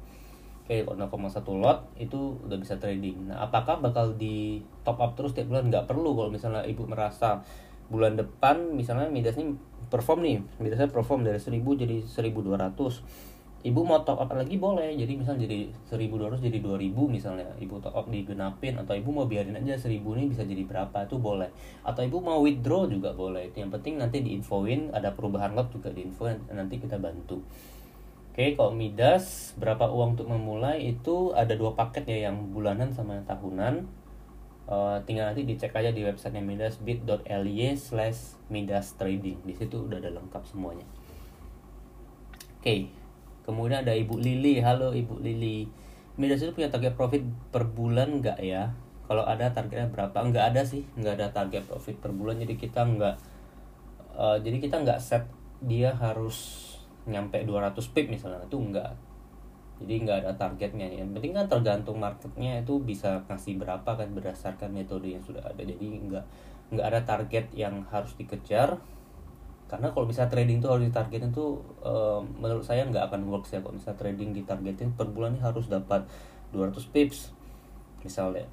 Oke, 0.67 0.83
kalau 0.83 1.00
0,1 1.00 1.63
lot 1.63 1.79
itu 1.95 2.36
udah 2.43 2.60
bisa 2.60 2.75
trading. 2.75 3.31
Nah, 3.31 3.48
apakah 3.48 3.79
bakal 3.79 4.19
di 4.19 4.60
top 4.83 5.00
up 5.00 5.15
terus 5.15 5.31
tiap 5.31 5.48
bulan? 5.48 5.71
Nggak 5.71 5.88
perlu. 5.88 6.12
Kalau 6.12 6.27
misalnya 6.27 6.67
ibu 6.67 6.83
merasa 6.83 7.39
bulan 7.88 8.19
depan 8.19 8.75
misalnya 8.75 9.07
midas 9.07 9.39
ini 9.39 9.55
perform 9.88 10.24
nih, 10.24 10.39
midasnya 10.60 10.91
perform 10.91 11.24
dari 11.24 11.39
1000 11.39 11.63
jadi 11.79 12.03
1200 12.03 13.30
ibu 13.62 13.86
mau 13.86 14.01
top 14.01 14.25
up 14.25 14.32
lagi 14.34 14.58
boleh. 14.58 14.98
Jadi 14.98 15.13
misal 15.18 15.38
jadi 15.38 15.70
1200 15.89 16.41
jadi 16.41 16.58
2000 16.62 16.98
misalnya 17.06 17.48
ibu 17.62 17.77
top 17.77 17.94
up 17.94 18.06
digenapin 18.10 18.77
atau 18.82 18.98
ibu 18.98 19.13
mau 19.13 19.30
biarin 19.30 19.53
aja 19.58 19.77
1000 19.77 20.01
ini 20.01 20.25
bisa 20.34 20.44
jadi 20.46 20.65
berapa 20.65 21.06
itu 21.06 21.22
boleh. 21.22 21.50
Atau 21.86 22.01
ibu 22.06 22.18
mau 22.22 22.41
withdraw 22.41 22.89
juga 22.89 23.13
boleh. 23.13 23.53
Itu 23.53 23.62
yang 23.62 23.72
penting 23.74 24.01
nanti 24.01 24.25
diinfoin 24.25 24.89
ada 24.94 25.13
perubahan 25.13 25.53
lot 25.53 25.70
juga 25.70 25.94
diinfoin 25.94 26.50
nanti 26.50 26.82
kita 26.82 26.98
bantu. 26.98 27.41
Oke 28.32 28.56
kalau 28.56 28.74
midas 28.74 29.53
berapa 29.60 29.91
uang 29.91 30.18
untuk 30.18 30.32
memulai 30.32 30.96
itu 30.96 31.36
ada 31.36 31.53
dua 31.53 31.75
paket 31.75 32.08
ya 32.08 32.32
yang 32.32 32.56
bulanan 32.56 32.89
sama 32.89 33.22
yang 33.22 33.27
tahunan. 33.30 33.86
Uh, 34.72 34.96
tinggal 35.03 35.27
nanti 35.27 35.44
dicek 35.44 35.75
aja 35.75 35.91
di 35.91 36.00
websitenya 36.08 36.39
midas 36.39 36.80
bit.ly 36.80 37.75
slash 37.75 38.39
midas 38.48 38.96
trading. 38.96 39.38
Di 39.44 39.53
situ 39.53 39.84
udah 39.84 40.00
ada 40.00 40.15
lengkap 40.15 40.48
semuanya. 40.48 40.88
Oke 42.62 43.00
Kemudian 43.41 43.81
ada 43.81 43.93
Ibu 43.93 44.21
Lili. 44.21 44.62
Halo 44.62 44.93
Ibu 44.93 45.21
Lili. 45.21 45.65
Midas 46.19 46.43
itu 46.45 46.53
punya 46.53 46.69
target 46.69 46.93
profit 46.93 47.24
per 47.50 47.65
bulan 47.65 48.21
nggak 48.21 48.39
ya? 48.41 48.69
Kalau 49.10 49.25
ada 49.25 49.50
targetnya 49.51 49.89
berapa? 49.89 50.13
Nggak 50.13 50.45
ada 50.53 50.62
sih. 50.62 50.86
Nggak 50.95 51.13
ada 51.17 51.27
target 51.33 51.63
profit 51.65 51.98
per 51.98 52.13
bulan. 52.13 52.38
Jadi 52.38 52.53
kita 52.55 52.86
nggak 52.86 53.15
uh, 54.13 54.38
jadi 54.39 54.57
kita 54.62 54.86
nggak 54.86 55.00
set 55.01 55.25
dia 55.62 55.93
harus 55.93 56.69
nyampe 57.10 57.41
200 57.41 57.74
pip 57.93 58.07
misalnya. 58.13 58.45
Itu 58.45 58.62
enggak 58.62 58.93
jadi 59.81 59.93
nggak 60.05 60.17
ada 60.21 60.31
targetnya. 60.38 60.86
Yang 60.86 61.17
penting 61.17 61.33
kan 61.33 61.45
tergantung 61.50 61.98
marketnya 61.98 62.62
itu 62.62 62.77
bisa 62.77 63.25
kasih 63.25 63.57
berapa 63.57 63.98
kan 63.98 64.13
berdasarkan 64.13 64.69
metode 64.69 65.10
yang 65.10 65.24
sudah 65.25 65.41
ada. 65.41 65.65
Jadi 65.65 65.81
nggak 65.81 66.25
nggak 66.71 66.86
ada 66.86 67.01
target 67.03 67.45
yang 67.57 67.83
harus 67.89 68.13
dikejar 68.15 68.77
karena 69.71 69.87
kalau 69.95 70.03
bisa 70.03 70.27
trading 70.27 70.59
tuh 70.59 70.75
harus 70.75 70.91
ditargetin 70.91 71.31
tuh 71.31 71.63
uh, 71.79 72.19
menurut 72.19 72.59
saya 72.59 72.83
nggak 72.91 73.07
akan 73.07 73.23
works 73.31 73.55
ya 73.55 73.63
kalau 73.63 73.79
bisa 73.79 73.95
trading 73.95 74.35
ditargetin 74.35 74.91
per 74.91 75.07
bulan 75.07 75.39
ini 75.39 75.39
harus 75.39 75.71
dapat 75.71 76.03
200 76.51 76.75
pips 76.91 77.31
misalnya. 78.03 78.51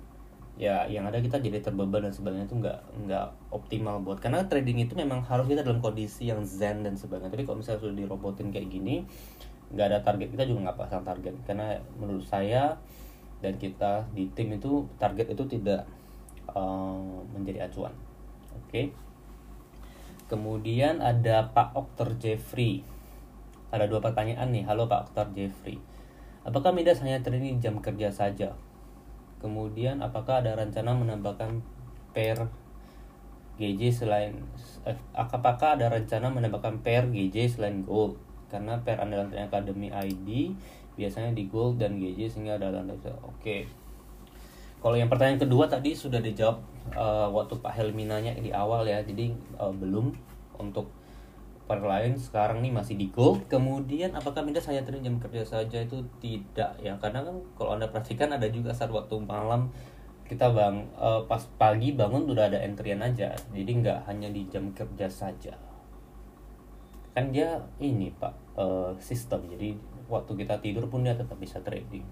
Ya 0.54 0.87
yang 0.87 1.10
ada 1.10 1.18
kita 1.18 1.42
jadi 1.42 1.58
terbeban 1.58 2.06
dan 2.06 2.14
sebagainya 2.14 2.46
itu 2.46 2.62
nggak 2.62 2.78
nggak 3.02 3.26
optimal 3.50 3.98
buat 3.98 4.22
karena 4.22 4.46
trading 4.46 4.87
itu 4.87 4.94
memang 4.94 5.26
harus 5.26 5.50
kita 5.50 5.66
dalam 5.66 5.82
kondisi 5.82 6.30
yang 6.30 6.46
zen 6.46 6.87
dan 6.87 6.94
sebagainya. 6.94 7.34
Tapi 7.34 7.42
kalau 7.42 7.66
misalnya 7.66 7.82
sudah 7.82 7.98
dirobotin 7.98 8.54
kayak 8.54 8.70
gini 8.70 9.02
nggak 9.75 9.87
ada 9.90 9.98
target 10.06 10.30
kita 10.38 10.46
juga 10.46 10.70
nggak 10.70 10.78
pasang 10.78 11.02
target. 11.02 11.34
Karena 11.42 11.82
menurut 11.98 12.22
saya 12.22 12.78
dan 13.42 13.58
kita 13.58 14.06
di 14.14 14.30
tim 14.38 14.54
itu 14.54 14.87
target 15.02 15.34
itu 15.34 15.42
tidak 15.50 15.82
uh, 16.54 17.26
menjadi 17.34 17.66
acuan. 17.66 17.90
Oke? 18.54 18.70
okay? 18.70 19.08
Kemudian 20.28 21.00
ada 21.00 21.50
Pak 21.50 21.75
Okter 21.75 22.14
Jeffrey 22.20 22.85
ada 23.68 23.85
dua 23.88 24.00
pertanyaan 24.00 24.52
nih 24.54 24.64
halo 24.64 24.87
Pak 24.87 25.11
Okter 25.12 25.28
Jeffrey 25.35 25.80
apakah 26.44 26.73
Midas 26.73 27.00
hanya 27.04 27.20
trading 27.20 27.58
jam 27.58 27.80
kerja 27.82 28.12
saja 28.12 28.56
Kemudian 29.38 30.02
apakah 30.02 30.42
ada 30.42 30.58
rencana 30.58 30.99
menambahkan 30.99 31.62
pair 32.11 32.35
GJ 33.58 33.90
selain 33.94 34.35
eh, 34.87 34.99
apakah 35.14 35.78
ada 35.78 35.90
rencana 35.90 36.26
menambahkan 36.30 36.82
pair 36.82 37.06
GJ 37.06 37.58
selain 37.58 37.87
gold? 37.87 38.18
Karena 38.50 38.82
pair 38.82 38.99
andalan 38.99 39.30
Academy 39.30 39.94
ID 39.94 40.54
biasanya 40.99 41.30
di 41.30 41.47
gold 41.47 41.78
dan 41.78 42.02
GJ 42.02 42.35
sehingga 42.35 42.58
ada 42.58 42.75
Oke. 42.82 43.14
Okay. 43.38 43.62
Kalau 44.78 44.94
yang 44.94 45.11
pertanyaan 45.11 45.42
kedua 45.42 45.66
tadi 45.66 45.90
sudah 45.90 46.23
dijawab 46.23 46.62
uh, 46.94 47.26
waktu 47.35 47.58
Pak 47.58 47.73
Helmi 47.75 48.06
nanya 48.06 48.30
di 48.38 48.54
awal 48.54 48.87
ya. 48.87 49.02
Jadi 49.02 49.35
uh, 49.58 49.75
belum 49.75 50.14
untuk 50.58 50.94
lain 51.68 52.16
sekarang 52.16 52.64
nih 52.64 52.73
masih 52.73 52.97
di 52.97 53.12
gold 53.12 53.44
kemudian 53.44 54.16
apakah 54.16 54.40
Midas 54.40 54.64
hanya 54.73 54.88
trading 54.88 55.04
jam 55.04 55.16
kerja 55.20 55.44
saja 55.44 55.85
itu 55.85 56.00
tidak 56.16 56.73
ya? 56.80 56.97
Karena 56.97 57.20
kan 57.20 57.37
kalau 57.61 57.76
anda 57.76 57.90
perhatikan 57.90 58.32
ada 58.32 58.49
juga 58.49 58.73
saat 58.73 58.88
waktu 58.88 59.20
malam 59.20 59.68
kita 60.25 60.49
bang 60.49 60.88
uh, 60.97 61.20
pas 61.28 61.44
pagi 61.61 61.92
bangun 61.92 62.25
udah 62.25 62.49
ada 62.49 62.64
entryan 62.64 63.04
aja. 63.04 63.37
Jadi 63.52 63.85
nggak 63.85 64.08
hanya 64.08 64.32
di 64.32 64.49
jam 64.49 64.73
kerja 64.73 65.11
saja. 65.12 65.52
Kan 67.12 67.35
dia 67.35 67.61
ini 67.82 68.14
pak 68.16 68.32
uh, 68.56 68.97
sistem. 68.97 69.44
Jadi 69.50 69.76
waktu 70.08 70.32
kita 70.40 70.56
tidur 70.64 70.88
pun 70.88 71.04
dia 71.04 71.12
tetap 71.12 71.37
bisa 71.37 71.61
trading. 71.61 72.06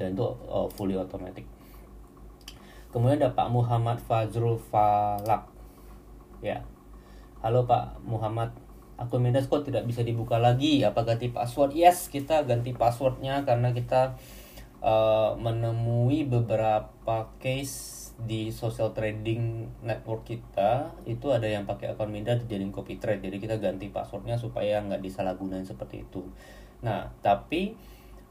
Dan 0.00 0.16
itu 0.16 0.24
uh, 0.24 0.64
fully 0.72 0.96
automatic 0.96 1.44
kemudian 2.92 3.24
ada 3.24 3.32
Pak 3.32 3.48
Muhammad 3.48 3.98
Fazrul 4.04 4.60
Falak. 4.60 5.48
Ya. 6.44 6.60
Halo 7.40 7.64
Pak 7.66 8.04
Muhammad, 8.04 8.54
akun 9.00 9.24
Midas 9.24 9.48
kok 9.48 9.66
tidak 9.66 9.88
bisa 9.88 10.04
dibuka 10.04 10.38
lagi? 10.38 10.84
Apa 10.84 11.02
ganti 11.02 11.32
password? 11.32 11.74
Yes, 11.74 12.06
kita 12.12 12.44
ganti 12.46 12.76
passwordnya 12.76 13.42
karena 13.42 13.74
kita 13.74 14.14
uh, 14.84 15.34
menemui 15.40 16.28
beberapa 16.28 17.32
case 17.42 18.14
di 18.22 18.52
social 18.52 18.94
trading 18.94 19.72
network 19.82 20.28
kita. 20.28 20.92
Itu 21.08 21.32
ada 21.34 21.48
yang 21.48 21.66
pakai 21.66 21.96
akun 21.96 22.12
Midas 22.12 22.44
dijadiin 22.44 22.70
copy 22.70 23.00
trade 23.00 23.24
jadi 23.24 23.40
kita 23.40 23.56
ganti 23.58 23.88
passwordnya 23.88 24.36
supaya 24.36 24.78
nggak 24.84 25.02
disalahgunain 25.02 25.66
seperti 25.66 26.04
itu. 26.06 26.22
Nah 26.84 27.10
tapi 27.24 27.74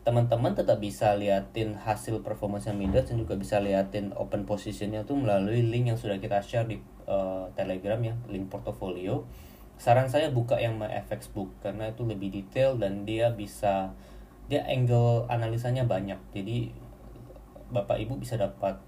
teman-teman 0.02 0.58
tetap 0.58 0.82
bisa 0.82 1.14
liatin 1.14 1.78
hasil 1.78 2.26
performance 2.26 2.66
Midas 2.74 3.14
dan 3.14 3.22
juga 3.22 3.38
bisa 3.38 3.62
liatin 3.62 4.10
open 4.18 4.50
positionnya 4.50 5.06
tuh 5.06 5.14
melalui 5.14 5.62
link 5.62 5.94
yang 5.94 6.00
sudah 6.00 6.18
kita 6.18 6.42
share 6.42 6.66
di 6.66 6.82
uh, 7.06 7.46
Telegram 7.54 8.02
ya 8.02 8.18
link 8.26 8.50
portofolio. 8.50 9.30
Saran 9.78 10.10
saya 10.10 10.34
buka 10.34 10.58
yang 10.58 10.78
MyFX 10.82 11.30
Book 11.34 11.54
karena 11.62 11.94
itu 11.94 12.06
lebih 12.06 12.34
detail 12.34 12.78
dan 12.82 13.06
dia 13.06 13.30
bisa 13.30 13.94
dia 14.50 14.66
angle 14.66 15.30
analisanya 15.30 15.86
banyak. 15.86 16.18
Jadi 16.34 16.74
bapak 17.70 18.02
ibu 18.02 18.18
bisa 18.18 18.42
dapat 18.42 18.82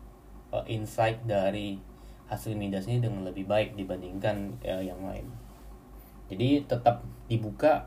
uh, 0.50 0.65
insight 0.65 1.22
dari 1.29 1.77
hasil 2.25 2.58
midas 2.58 2.89
ini 2.89 3.05
dengan 3.05 3.22
lebih 3.22 3.46
baik 3.46 3.77
dibandingkan 3.77 4.58
uh, 4.65 4.82
yang 4.82 4.98
lain. 5.05 5.29
Jadi 6.34 6.65
tetap 6.65 7.05
dibuka 7.29 7.86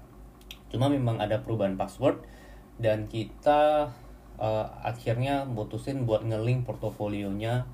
cuma 0.70 0.86
memang 0.86 1.18
ada 1.18 1.42
perubahan 1.42 1.74
password 1.74 2.35
dan 2.76 3.08
kita 3.08 3.88
uh, 4.36 4.66
akhirnya 4.84 5.48
mutusin 5.48 6.04
buat 6.04 6.24
ngelink 6.24 6.68
portofolionya 6.68 7.64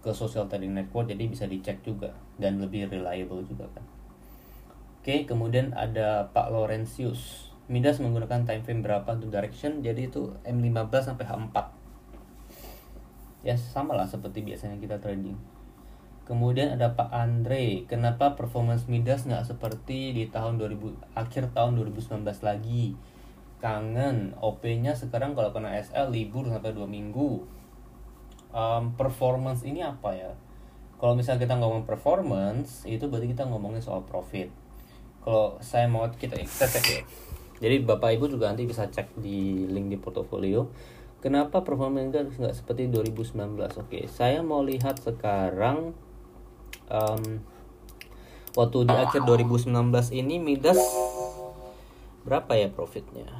ke 0.00 0.14
social 0.14 0.46
trading 0.46 0.72
network 0.72 1.10
jadi 1.10 1.24
bisa 1.26 1.44
dicek 1.50 1.82
juga 1.82 2.14
dan 2.40 2.62
lebih 2.62 2.88
reliable 2.88 3.42
juga 3.44 3.68
kan. 3.74 3.84
Oke 5.02 5.26
kemudian 5.28 5.74
ada 5.76 6.30
Pak 6.34 6.50
Laurentius. 6.50 7.52
Midas 7.66 7.98
menggunakan 7.98 8.46
time 8.46 8.62
frame 8.62 8.82
berapa 8.86 9.18
untuk 9.18 9.34
direction? 9.34 9.82
Jadi 9.82 10.06
itu 10.06 10.30
M15 10.46 11.02
sampai 11.02 11.26
H4 11.26 11.76
ya 13.46 13.54
sama 13.54 13.94
lah 13.94 14.10
seperti 14.10 14.42
biasanya 14.42 14.74
kita 14.82 14.98
trading. 14.98 15.38
Kemudian 16.26 16.74
ada 16.74 16.98
Pak 16.98 17.14
Andre, 17.14 17.86
kenapa 17.86 18.34
performance 18.34 18.90
Midas 18.90 19.22
nggak 19.30 19.46
seperti 19.46 20.10
di 20.10 20.26
tahun 20.26 20.58
2000 20.58 21.14
akhir 21.14 21.54
tahun 21.54 21.78
2019 21.78 22.26
lagi? 22.42 22.98
Kangen, 23.58 24.36
OP-nya 24.36 24.92
sekarang 24.92 25.32
kalau 25.32 25.50
kena 25.50 25.76
SL 25.80 26.12
libur 26.12 26.46
sampai 26.46 26.76
2 26.76 26.84
minggu. 26.86 27.44
Um, 28.56 28.96
performance 28.96 29.64
ini 29.68 29.84
apa 29.84 30.16
ya? 30.16 30.32
Kalau 30.96 31.12
misalnya 31.12 31.44
kita 31.44 31.60
ngomong 31.60 31.84
performance 31.84 32.88
itu 32.88 33.04
berarti 33.08 33.32
kita 33.36 33.44
ngomongin 33.44 33.84
soal 33.84 34.04
profit. 34.08 34.48
Kalau 35.20 35.60
saya 35.60 35.84
mau 35.88 36.08
kita 36.08 36.40
kita 36.40 36.66
cek 36.68 36.86
ya. 36.88 37.02
Jadi 37.56 37.84
bapak 37.84 38.16
ibu 38.16 38.28
juga 38.28 38.48
nanti 38.52 38.64
bisa 38.64 38.88
cek 38.88 39.16
di 39.20 39.68
link 39.68 39.92
di 39.92 39.98
portofolio 40.00 40.68
kenapa 41.26 41.66
performance 41.66 42.38
nggak 42.38 42.54
seperti 42.54 42.86
2019 42.86 43.58
oke 43.58 43.98
saya 44.06 44.46
mau 44.46 44.62
lihat 44.62 45.00
sekarang 45.02 45.90
um, 46.86 47.42
waktu 48.54 48.78
di 48.86 48.94
akhir 48.94 49.26
2019 49.26 49.74
ini 50.14 50.38
Midas 50.38 50.78
berapa 52.26 52.52
ya 52.58 52.68
profitnya? 52.68 53.30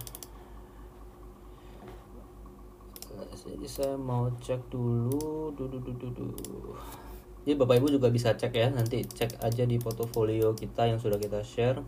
Jadi 3.47 3.67
saya 3.71 3.95
mau 3.95 4.27
cek 4.43 4.71
dulu. 4.71 5.55
Dulu 5.55 5.77
dulu 5.79 6.75
jadi 7.47 7.55
bapak 7.63 7.79
ibu 7.79 7.95
juga 7.95 8.11
bisa 8.11 8.35
cek 8.35 8.59
ya 8.59 8.75
nanti 8.75 9.07
cek 9.07 9.39
aja 9.39 9.63
di 9.63 9.79
portofolio 9.79 10.59
kita 10.59 10.91
yang 10.91 10.99
sudah 10.99 11.15
kita 11.15 11.47
share. 11.47 11.79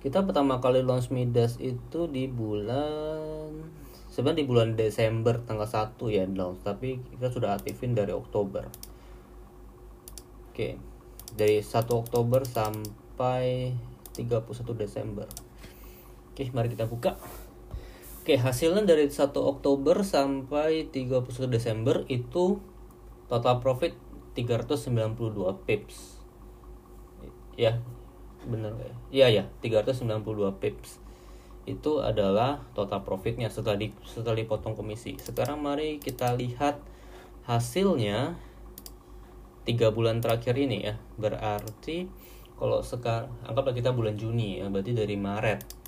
Kita 0.00 0.24
pertama 0.24 0.56
kali 0.56 0.80
launch 0.80 1.12
Midas 1.12 1.60
itu 1.60 2.08
di 2.08 2.24
bulan 2.32 3.60
sebenarnya 4.08 4.40
di 4.40 4.46
bulan 4.48 4.68
Desember 4.72 5.36
tanggal 5.44 5.68
1 5.68 6.00
ya 6.08 6.24
launch. 6.24 6.64
Tapi 6.64 6.96
kita 7.12 7.28
sudah 7.28 7.60
aktifin 7.60 7.92
dari 7.92 8.16
Oktober. 8.16 8.64
Oke 10.48 10.80
dari 11.36 11.60
1 11.60 11.84
Oktober 11.92 12.48
sampai 12.48 13.74
31 14.16 14.80
Desember 14.80 15.28
oke 16.34 16.50
mari 16.50 16.66
kita 16.74 16.90
buka 16.90 17.14
Oke, 18.24 18.40
hasilnya 18.40 18.88
dari 18.88 19.04
1 19.04 19.36
Oktober 19.36 20.00
sampai 20.00 20.88
31 20.88 21.44
Desember 21.44 22.08
itu 22.08 22.56
total 23.28 23.60
profit 23.60 23.92
392 24.32 25.12
pips. 25.68 26.24
Ya, 27.60 27.84
benar 28.48 28.80
ya? 28.80 28.96
Iya 29.12 29.26
ya, 29.28 29.44
392 29.60 30.56
pips. 30.56 31.04
Itu 31.68 32.00
adalah 32.00 32.64
total 32.72 33.04
profitnya 33.04 33.52
setelah 33.52 33.76
di 33.76 33.92
setelah 34.08 34.40
dipotong 34.40 34.72
komisi. 34.72 35.20
Sekarang 35.20 35.60
mari 35.60 36.00
kita 36.00 36.32
lihat 36.32 36.80
hasilnya 37.44 38.40
tiga 39.68 39.92
bulan 39.92 40.24
terakhir 40.24 40.56
ini 40.56 40.80
ya. 40.80 40.96
Berarti 41.20 42.08
kalau 42.56 42.80
sekarang 42.80 43.28
anggaplah 43.44 43.76
kita 43.76 43.92
bulan 43.92 44.16
Juni 44.16 44.64
ya, 44.64 44.72
berarti 44.72 44.96
dari 44.96 45.20
Maret 45.20 45.83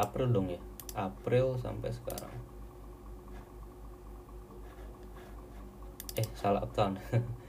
April 0.00 0.28
dong 0.32 0.48
ya? 0.48 0.60
April 0.96 1.60
sampai 1.60 1.92
sekarang. 1.92 2.32
Eh 6.18 6.26
salah 6.34 6.64
account 6.66 6.98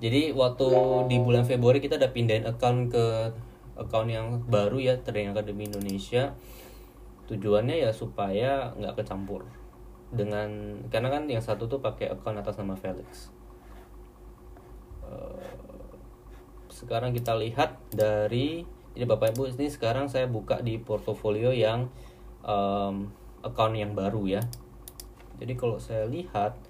jadi 0.00 0.32
waktu 0.32 0.66
di 1.12 1.20
bulan 1.20 1.44
Februari 1.44 1.76
kita 1.80 2.00
udah 2.00 2.08
pindahin 2.12 2.48
account 2.48 2.88
ke 2.88 3.36
account 3.76 4.08
yang 4.08 4.40
baru 4.48 4.80
ya 4.80 4.96
Trading 4.96 5.36
Academy 5.36 5.68
Indonesia. 5.68 6.32
Tujuannya 7.28 7.84
ya 7.84 7.92
supaya 7.92 8.72
nggak 8.80 9.04
kecampur 9.04 9.44
dengan 10.10 10.82
karena 10.90 11.08
kan 11.12 11.28
yang 11.30 11.44
satu 11.44 11.70
tuh 11.70 11.78
pakai 11.84 12.10
account 12.10 12.40
atas 12.40 12.56
nama 12.56 12.74
Felix. 12.80 13.28
Eh, 15.04 15.44
sekarang 16.72 17.12
kita 17.12 17.36
lihat 17.36 17.76
dari 17.92 18.64
jadi 19.00 19.08
bapak 19.08 19.32
ibu 19.32 19.48
ini 19.48 19.72
sekarang 19.72 20.12
saya 20.12 20.28
buka 20.28 20.60
di 20.60 20.76
portofolio 20.76 21.56
yang 21.56 21.88
um, 22.44 23.08
account 23.40 23.72
yang 23.72 23.96
baru 23.96 24.28
ya. 24.28 24.44
Jadi 25.40 25.56
kalau 25.56 25.80
saya 25.80 26.04
lihat 26.04 26.60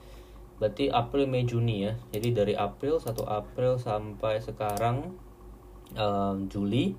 berarti 0.62 0.94
April 0.94 1.26
Mei 1.26 1.42
Juni 1.42 1.90
ya. 1.90 1.98
Jadi 2.14 2.30
dari 2.30 2.54
April 2.54 3.02
1 3.02 3.18
April 3.26 3.82
sampai 3.82 4.38
sekarang 4.38 5.10
um, 5.98 6.46
Juli 6.46 6.94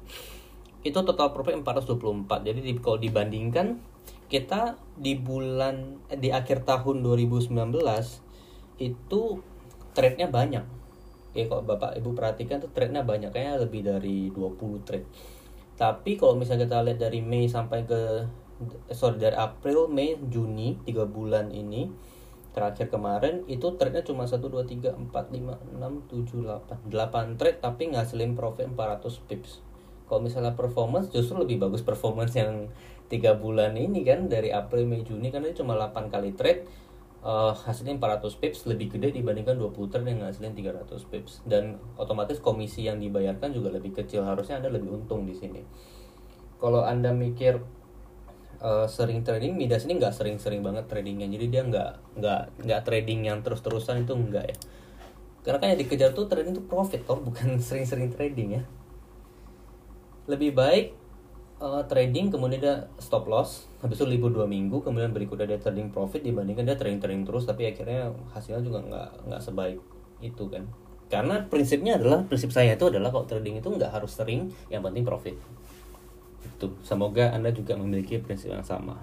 itu 0.84 1.00
total 1.00 1.32
profit 1.32 1.64
424 1.64 2.52
jadi 2.52 2.60
di, 2.60 2.74
kalau 2.84 3.00
dibandingkan 3.00 3.80
kita 4.28 4.76
di 5.00 5.16
bulan 5.16 6.04
eh, 6.12 6.20
di 6.20 6.28
akhir 6.28 6.68
tahun 6.68 7.08
2019 7.08 7.56
itu 8.84 9.22
trade-nya 9.96 10.28
banyak 10.28 10.81
ya 11.32 11.48
kalau 11.48 11.64
bapak 11.64 11.96
ibu 12.00 12.12
perhatikan 12.12 12.60
tuh 12.60 12.72
trade-nya 12.76 13.08
banyak 13.08 13.32
kayaknya 13.32 13.64
lebih 13.64 13.82
dari 13.88 14.30
20 14.36 14.88
trade 14.88 15.08
tapi 15.80 16.20
kalau 16.20 16.38
misalnya 16.38 16.68
kita 16.68 16.86
lihat 16.86 17.00
dari 17.00 17.20
Mei 17.24 17.50
sampai 17.50 17.88
ke 17.90 18.28
eh, 18.92 18.96
sorry 18.96 19.18
dari 19.18 19.34
April 19.34 19.90
Mei 19.90 20.20
Juni 20.30 20.78
tiga 20.86 21.10
bulan 21.10 21.50
ini 21.50 21.90
terakhir 22.52 22.92
kemarin 22.92 23.48
itu 23.48 23.64
trade-nya 23.80 24.04
cuma 24.04 24.28
1 24.28 24.44
2 24.44 24.68
3 24.68 24.94
4 25.10 25.10
5 25.10 25.80
6 25.80 26.12
7 26.12 26.92
8 26.92 26.92
8 26.92 27.40
trade 27.40 27.60
tapi 27.64 27.84
ngasilin 27.96 28.36
profit 28.36 28.68
400 28.68 29.28
pips. 29.28 29.64
Kalau 30.12 30.20
misalnya 30.20 30.52
performance 30.60 31.08
justru 31.08 31.40
lebih 31.40 31.64
bagus 31.64 31.80
performance 31.80 32.36
yang 32.36 32.68
tiga 33.08 33.40
bulan 33.40 33.80
ini 33.80 34.04
kan 34.04 34.28
dari 34.28 34.52
April 34.52 34.84
Mei 34.84 35.08
Juni 35.08 35.32
karena 35.32 35.48
ini 35.52 35.56
cuma 35.56 35.80
8 35.80 36.12
kali 36.12 36.36
trade 36.36 36.68
uh, 37.22 37.54
hasilnya 37.54 37.98
400 37.98 38.42
pips 38.42 38.66
lebih 38.66 38.98
gede 38.98 39.22
dibandingkan 39.22 39.58
20 39.58 39.92
trade 39.94 40.10
yang 40.10 40.20
ngasilin 40.26 40.54
300 40.58 40.90
pips. 41.10 41.46
Dan 41.46 41.78
otomatis 41.98 42.42
komisi 42.42 42.86
yang 42.86 42.98
dibayarkan 42.98 43.54
juga 43.54 43.74
lebih 43.74 43.94
kecil. 43.96 44.26
Harusnya 44.26 44.62
Anda 44.62 44.74
lebih 44.74 44.90
untung 44.90 45.26
di 45.26 45.38
sini. 45.38 45.62
Kalau 46.62 46.86
Anda 46.86 47.14
mikir 47.14 47.62
uh, 48.62 48.86
sering 48.86 49.26
trading 49.26 49.58
Midas 49.58 49.86
ini 49.86 49.98
nggak 49.98 50.14
sering-sering 50.14 50.62
banget 50.62 50.90
tradingnya. 50.90 51.30
Jadi 51.30 51.46
dia 51.50 51.62
nggak 51.66 52.22
nggak 52.22 52.42
nggak 52.66 52.82
trading 52.86 53.30
yang 53.30 53.40
terus-terusan 53.42 54.06
itu 54.06 54.14
enggak 54.14 54.46
ya. 54.54 54.58
Karena 55.42 55.58
kan 55.58 55.68
yang 55.74 55.82
dikejar 55.82 56.14
tuh 56.14 56.30
trading 56.30 56.54
tuh 56.54 56.66
profit 56.66 57.02
toh 57.06 57.18
bukan 57.28 57.58
sering-sering 57.58 58.14
trading 58.14 58.62
ya. 58.62 58.64
Lebih 60.30 60.54
baik 60.54 61.01
uh, 61.62 61.86
trading 61.86 62.34
kemudian 62.34 62.60
dia 62.60 62.76
stop 62.98 63.30
loss 63.30 63.70
habis 63.86 64.02
itu 64.02 64.10
libur 64.10 64.34
dua 64.34 64.50
minggu 64.50 64.82
kemudian 64.82 65.14
berikutnya 65.14 65.56
dia 65.56 65.60
trading 65.62 65.94
profit 65.94 66.26
dibandingkan 66.26 66.66
dia 66.66 66.76
trading 66.76 66.98
trading 66.98 67.24
terus 67.24 67.46
tapi 67.46 67.70
akhirnya 67.70 68.10
hasilnya 68.34 68.66
juga 68.66 68.82
nggak 68.82 69.30
nggak 69.30 69.42
sebaik 69.42 69.80
itu 70.22 70.44
kan. 70.50 70.64
Karena 71.12 71.44
prinsipnya 71.44 72.00
adalah 72.00 72.24
prinsip 72.24 72.56
saya 72.56 72.80
itu 72.80 72.88
adalah 72.88 73.12
kalau 73.12 73.28
trading 73.28 73.60
itu 73.60 73.68
nggak 73.68 73.92
harus 73.92 74.16
sering 74.16 74.48
yang 74.72 74.80
penting 74.80 75.04
profit. 75.04 75.36
Itu. 76.46 76.72
Semoga 76.86 77.36
anda 77.36 77.52
juga 77.52 77.76
memiliki 77.76 78.22
prinsip 78.22 78.54
yang 78.54 78.64
sama. 78.64 78.96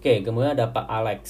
Oke 0.00 0.24
kemudian 0.26 0.58
ada 0.58 0.74
Pak 0.74 0.86
Alex. 0.90 1.22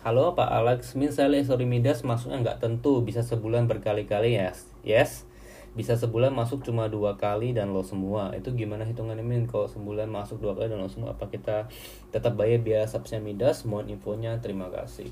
Halo 0.00 0.32
Pak 0.32 0.48
Alex. 0.48 0.96
Min 0.96 1.12
sale 1.12 1.44
sorry 1.44 1.68
midas 1.68 2.00
masuknya 2.00 2.40
nggak 2.40 2.58
tentu 2.64 3.04
bisa 3.04 3.20
sebulan 3.20 3.68
berkali-kali 3.68 4.40
yes. 4.40 4.72
Yes 4.82 5.28
bisa 5.72 5.96
sebulan 5.96 6.36
masuk 6.36 6.60
cuma 6.68 6.84
dua 6.92 7.16
kali 7.16 7.56
dan 7.56 7.72
lo 7.72 7.80
semua. 7.80 8.28
Itu 8.36 8.52
gimana 8.52 8.84
hitungannya 8.84 9.24
min? 9.24 9.48
Kalau 9.48 9.64
sebulan 9.64 10.04
masuk 10.12 10.44
dua 10.44 10.52
kali 10.52 10.68
dan 10.68 10.84
lo 10.84 10.90
semua 10.92 11.16
apa 11.16 11.32
kita 11.32 11.64
tetap 12.12 12.36
bayar 12.36 12.60
biaya 12.60 12.84
subsnya 12.84 13.24
midas? 13.24 13.64
Mohon 13.64 13.96
infonya. 13.96 14.36
Terima 14.44 14.68
kasih. 14.68 15.08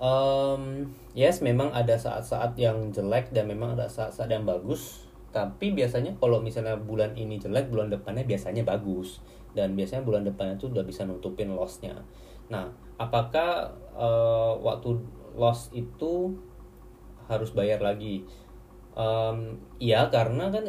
Um, 0.00 0.88
yes 1.12 1.44
memang 1.44 1.76
ada 1.76 2.00
saat-saat 2.00 2.56
yang 2.56 2.88
jelek 2.88 3.36
dan 3.36 3.44
memang 3.44 3.76
ada 3.76 3.92
saat-saat 3.92 4.32
yang 4.32 4.48
bagus. 4.48 5.04
Tapi 5.30 5.76
biasanya 5.76 6.16
kalau 6.16 6.40
misalnya 6.40 6.80
bulan 6.80 7.12
ini 7.12 7.36
jelek 7.36 7.68
bulan 7.68 7.92
depannya 7.92 8.24
biasanya 8.24 8.64
bagus. 8.64 9.20
Dan 9.52 9.76
biasanya 9.76 10.00
bulan 10.00 10.24
depannya 10.24 10.56
tuh 10.56 10.72
udah 10.72 10.86
bisa 10.88 11.04
nutupin 11.04 11.52
lossnya. 11.52 12.00
Nah 12.48 12.72
apakah 12.96 13.68
uh, 13.92 14.56
waktu 14.64 14.96
loss 15.36 15.68
itu 15.76 16.32
harus 17.30 17.54
bayar 17.54 17.78
lagi 17.78 18.26
um, 19.00 19.56
iya 19.80 20.06
karena 20.12 20.52
kan 20.52 20.64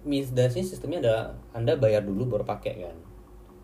misdasnya 0.00 0.64
sistemnya 0.64 1.04
adalah 1.04 1.24
anda 1.52 1.76
bayar 1.76 2.02
dulu 2.08 2.36
baru 2.36 2.44
pakai 2.48 2.74
kan. 2.80 2.96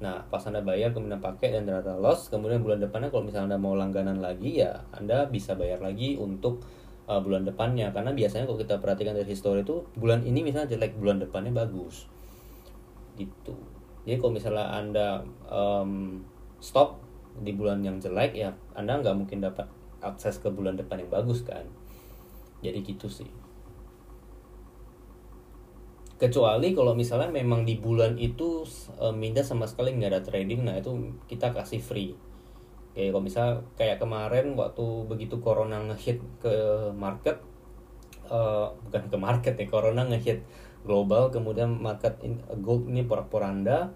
Nah 0.05 0.21
pas 0.29 0.45
anda 0.45 0.61
bayar 0.61 0.93
kemudian 0.93 1.21
pakai 1.21 1.57
dan 1.57 1.65
ternyata 1.65 1.97
loss 1.97 2.29
kemudian 2.29 2.61
bulan 2.61 2.85
depannya 2.85 3.09
kalau 3.09 3.25
misalnya 3.25 3.57
anda 3.57 3.59
mau 3.61 3.73
langganan 3.73 4.21
lagi 4.21 4.61
ya 4.61 4.85
anda 4.93 5.25
bisa 5.33 5.57
bayar 5.57 5.81
lagi 5.81 6.21
untuk 6.21 6.61
uh, 7.09 7.21
bulan 7.25 7.49
depannya. 7.49 7.89
Karena 7.97 8.13
biasanya 8.13 8.45
kalau 8.45 8.61
kita 8.61 8.77
perhatikan 8.85 9.17
dari 9.17 9.29
histori 9.33 9.65
itu 9.65 9.89
bulan 9.97 10.21
ini 10.29 10.45
misalnya 10.45 10.77
jelek 10.77 11.01
bulan 11.01 11.17
depannya 11.25 11.57
bagus. 11.57 12.05
Gitu. 13.17 13.57
Jadi 14.05 14.17
kalau 14.21 14.33
misalnya 14.37 14.67
anda 14.77 15.09
um, 15.49 16.21
stop 16.61 17.01
di 17.37 17.53
bulan 17.57 17.81
yang 17.81 17.97
jelek 18.01 18.37
ya 18.37 18.53
anda 18.77 19.01
nggak 19.01 19.17
mungkin 19.17 19.41
dapat 19.41 19.69
akses 20.05 20.41
ke 20.41 20.53
bulan 20.53 20.77
depan 20.77 21.01
yang 21.01 21.09
bagus 21.09 21.41
kan. 21.41 21.65
Jadi 22.61 22.85
gitu 22.85 23.09
sih 23.09 23.46
kecuali 26.17 26.73
kalau 26.73 26.97
misalnya 26.97 27.29
memang 27.29 27.69
di 27.69 27.77
bulan 27.77 28.17
itu 28.17 28.65
e, 28.97 29.07
Minda 29.13 29.45
sama 29.45 29.69
sekali 29.69 29.93
nggak 29.97 30.11
ada 30.13 30.23
trading 30.25 30.65
nah 30.65 30.75
itu 30.77 31.13
kita 31.29 31.53
kasih 31.53 31.81
free. 31.81 32.17
Kayak 32.97 33.13
kalau 33.13 33.23
misal 33.25 33.47
kayak 33.77 34.01
kemarin 34.01 34.57
waktu 34.57 34.85
begitu 35.05 35.37
corona 35.45 35.85
ngehit 35.85 36.17
ke 36.41 36.57
market 36.97 37.37
uh, 38.33 38.73
bukan 38.89 39.13
ke 39.13 39.17
market 39.21 39.55
ya 39.61 39.67
corona 39.69 40.09
ngehit 40.09 40.41
global 40.81 41.29
kemudian 41.29 41.77
market 41.77 42.17
in, 42.25 42.41
gold 42.65 42.89
ini 42.89 43.05
porak-poranda 43.05 43.93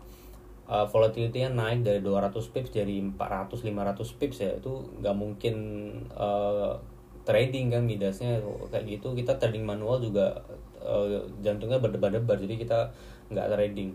uh, 0.68 0.84
volatility-nya 0.84 1.48
naik 1.48 1.80
dari 1.80 2.04
200 2.04 2.36
pips 2.52 2.76
jadi 2.76 3.00
400 3.16 3.64
500 3.64 4.20
pips 4.20 4.36
ya 4.44 4.52
itu 4.60 4.84
nggak 5.00 5.16
mungkin 5.16 5.56
uh, 6.12 6.76
trading 7.24 7.70
kan 7.70 7.84
midasnya 7.84 8.40
kayak 8.72 8.98
gitu. 8.98 9.12
Kita 9.12 9.36
trading 9.36 9.62
manual 9.62 10.00
juga 10.00 10.40
uh, 10.84 11.24
jantungnya 11.44 11.78
berdebar-debar 11.80 12.36
jadi 12.40 12.54
kita 12.56 12.78
nggak 13.30 13.46
trading. 13.52 13.90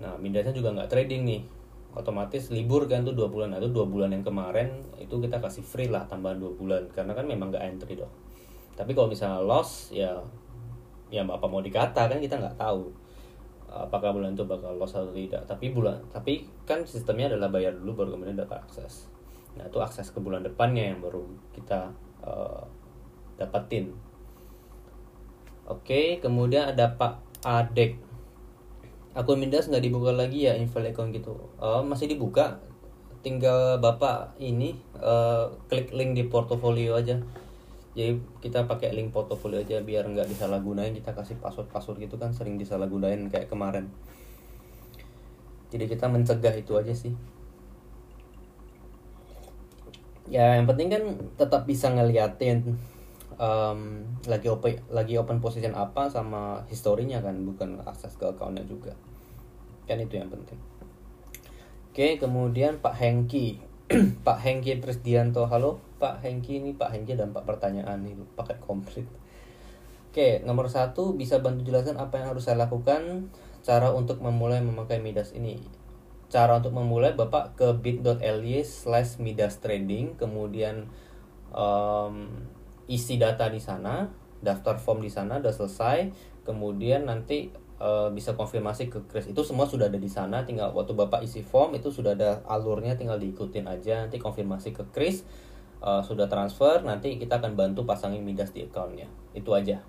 Nah 0.00 0.16
mindasnya 0.16 0.54
juga 0.54 0.72
nggak 0.72 0.90
trading 0.90 1.22
nih. 1.26 1.42
Otomatis 1.90 2.54
libur 2.54 2.86
kan 2.86 3.02
tuh 3.02 3.16
dua 3.16 3.26
bulan. 3.26 3.56
Itu 3.58 3.74
dua 3.74 3.86
bulan 3.88 4.14
yang 4.14 4.22
kemarin 4.22 4.70
itu 5.02 5.18
kita 5.18 5.42
kasih 5.42 5.66
free 5.66 5.90
lah 5.90 6.06
tambahan 6.06 6.38
dua 6.38 6.52
bulan. 6.54 6.82
Karena 6.94 7.12
kan 7.12 7.26
memang 7.26 7.50
nggak 7.50 7.64
entry 7.66 7.98
dong. 7.98 8.12
Tapi 8.78 8.94
kalau 8.94 9.10
misalnya 9.10 9.42
loss 9.42 9.90
ya 9.90 10.16
ya 11.10 11.26
apa 11.26 11.46
mau 11.50 11.58
dikata 11.58 12.06
kan 12.06 12.22
kita 12.22 12.38
nggak 12.38 12.54
tahu 12.54 12.86
apakah 13.66 14.14
bulan 14.14 14.38
itu 14.38 14.46
bakal 14.46 14.78
loss 14.78 14.94
atau 14.94 15.10
tidak. 15.10 15.42
Tapi 15.50 15.74
bulan 15.74 15.98
tapi 16.14 16.46
kan 16.62 16.86
sistemnya 16.86 17.34
adalah 17.34 17.50
bayar 17.50 17.74
dulu 17.74 18.06
baru 18.06 18.14
kemudian 18.14 18.38
dapat 18.38 18.62
akses. 18.62 19.10
Nah 19.58 19.66
itu 19.66 19.82
akses 19.82 20.14
ke 20.14 20.22
bulan 20.22 20.46
depannya 20.46 20.94
yang 20.94 21.02
baru 21.02 21.26
kita 21.50 21.90
uh, 22.22 22.62
dapatin 23.34 23.90
Oke, 25.70 26.18
kemudian 26.18 26.74
ada 26.74 26.98
Pak 26.98 27.46
Adek. 27.46 27.94
Akun 29.14 29.38
Mindas 29.38 29.70
nggak 29.70 29.86
dibuka 29.86 30.10
lagi 30.10 30.50
ya 30.50 30.58
invalid 30.58 30.90
account 30.90 31.14
gitu. 31.14 31.38
Uh, 31.62 31.78
masih 31.86 32.10
dibuka. 32.10 32.58
Tinggal 33.22 33.78
Bapak 33.78 34.34
ini 34.42 34.74
uh, 34.98 35.46
klik 35.70 35.94
link 35.94 36.18
di 36.18 36.26
portofolio 36.26 36.98
aja. 36.98 37.22
Jadi 37.94 38.18
kita 38.42 38.66
pakai 38.66 38.90
link 38.90 39.14
portofolio 39.14 39.62
aja 39.62 39.78
biar 39.78 40.10
nggak 40.10 40.26
disalahgunain. 40.26 40.90
Kita 40.90 41.14
kasih 41.14 41.38
password-password 41.38 42.02
gitu 42.02 42.18
kan 42.18 42.34
sering 42.34 42.58
disalahgunain 42.58 43.30
kayak 43.30 43.46
kemarin. 43.46 43.86
Jadi 45.70 45.86
kita 45.86 46.10
mencegah 46.10 46.54
itu 46.58 46.74
aja 46.74 46.90
sih. 46.90 47.14
Ya 50.26 50.58
yang 50.58 50.66
penting 50.66 50.90
kan 50.90 51.02
tetap 51.38 51.62
bisa 51.66 51.90
ngeliatin 51.90 52.74
um, 53.40 54.04
lagi 54.28 54.52
open 54.52 54.76
lagi 54.92 55.16
open 55.16 55.40
position 55.40 55.72
apa 55.72 56.12
sama 56.12 56.68
historinya 56.68 57.24
kan 57.24 57.40
bukan 57.40 57.80
akses 57.88 58.14
ke 58.20 58.28
accountnya 58.28 58.62
juga. 58.68 58.92
Kan 59.88 59.98
itu 60.04 60.20
yang 60.20 60.28
penting. 60.28 60.60
Oke 61.90 62.20
kemudian 62.20 62.78
Pak 62.84 62.94
Hengki. 63.00 63.64
Pak 64.26 64.38
Hengki 64.44 64.78
Trisdianto. 64.78 65.48
Halo 65.48 65.80
Pak 65.98 66.20
Hengki. 66.22 66.60
Ini 66.60 66.76
Pak 66.76 66.92
Hengki 66.92 67.16
dan 67.16 67.32
Pak 67.32 67.48
pertanyaan 67.48 68.04
nih 68.04 68.14
paket 68.36 68.60
komplit. 68.60 69.08
Oke, 70.10 70.42
nomor 70.42 70.66
satu 70.66 71.14
bisa 71.14 71.38
bantu 71.38 71.70
jelaskan 71.70 71.94
apa 71.94 72.18
yang 72.18 72.34
harus 72.34 72.50
saya 72.50 72.58
lakukan? 72.58 73.30
Cara 73.62 73.94
untuk 73.94 74.18
memulai 74.18 74.58
memakai 74.58 74.98
Midas 74.98 75.30
ini. 75.30 75.62
Cara 76.26 76.58
untuk 76.58 76.74
memulai 76.74 77.14
Bapak 77.14 77.54
ke 77.54 77.70
bit.ly 77.78 78.66
slash 78.66 79.22
Midas 79.22 79.62
Trading, 79.62 80.18
kemudian 80.18 80.90
um, 81.54 82.42
isi 82.90 83.16
data 83.16 83.46
di 83.46 83.62
sana 83.62 84.10
daftar 84.42 84.82
form 84.82 84.98
di 84.98 85.08
sana 85.12 85.38
udah 85.38 85.54
selesai 85.54 86.10
kemudian 86.42 87.06
nanti 87.06 87.54
uh, 87.78 88.10
bisa 88.10 88.34
konfirmasi 88.34 88.90
ke 88.90 89.06
Kris 89.06 89.30
itu 89.30 89.40
semua 89.46 89.70
sudah 89.70 89.86
ada 89.86 90.00
di 90.00 90.10
sana 90.10 90.42
tinggal 90.42 90.74
waktu 90.74 90.98
bapak 90.98 91.22
isi 91.22 91.46
form 91.46 91.78
itu 91.78 91.94
sudah 91.94 92.18
ada 92.18 92.42
alurnya 92.50 92.98
tinggal 92.98 93.22
diikutin 93.22 93.70
aja 93.70 94.02
nanti 94.02 94.18
konfirmasi 94.18 94.74
ke 94.74 94.82
Kris 94.90 95.22
uh, 95.78 96.02
sudah 96.02 96.26
transfer 96.26 96.82
nanti 96.82 97.16
kita 97.16 97.38
akan 97.38 97.54
bantu 97.54 97.86
pasangin 97.86 98.26
midas 98.26 98.50
di 98.50 98.66
accountnya 98.66 99.06
itu 99.32 99.54
aja 99.54 99.80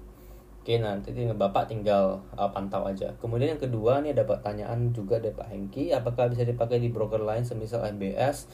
Oke, 0.61 0.77
nanti 0.77 1.09
tinggal 1.09 1.41
Bapak 1.41 1.65
tinggal 1.65 2.21
uh, 2.37 2.53
pantau 2.53 2.85
aja. 2.85 3.09
Kemudian 3.17 3.57
yang 3.57 3.61
kedua 3.65 3.97
nih 3.97 4.13
ada 4.13 4.29
pertanyaan 4.29 4.93
juga 4.93 5.17
dari 5.17 5.33
Pak 5.33 5.49
Hengki, 5.49 5.89
apakah 5.89 6.29
bisa 6.29 6.45
dipakai 6.45 6.77
di 6.77 6.93
broker 6.93 7.17
lain 7.17 7.41
semisal 7.41 7.81
MBS, 7.97 8.45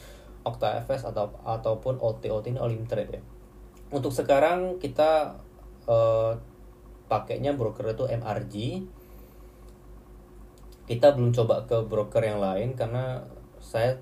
OctaFS 0.47 1.03
atau 1.03 1.35
ataupun 1.43 1.99
OTOT 1.99 2.47
ini 2.47 2.63
Olim 2.63 2.87
Trade 2.87 3.11
ya. 3.11 3.19
Untuk 3.87 4.11
sekarang 4.11 4.83
kita 4.83 5.39
uh, 5.87 6.35
pakainya 7.07 7.55
broker 7.55 7.87
itu 7.95 8.03
MRG. 8.03 8.83
Kita 10.87 11.15
belum 11.15 11.35
coba 11.35 11.67
ke 11.67 11.83
broker 11.83 12.23
yang 12.23 12.39
lain 12.39 12.75
karena 12.75 13.23
saya 13.59 13.99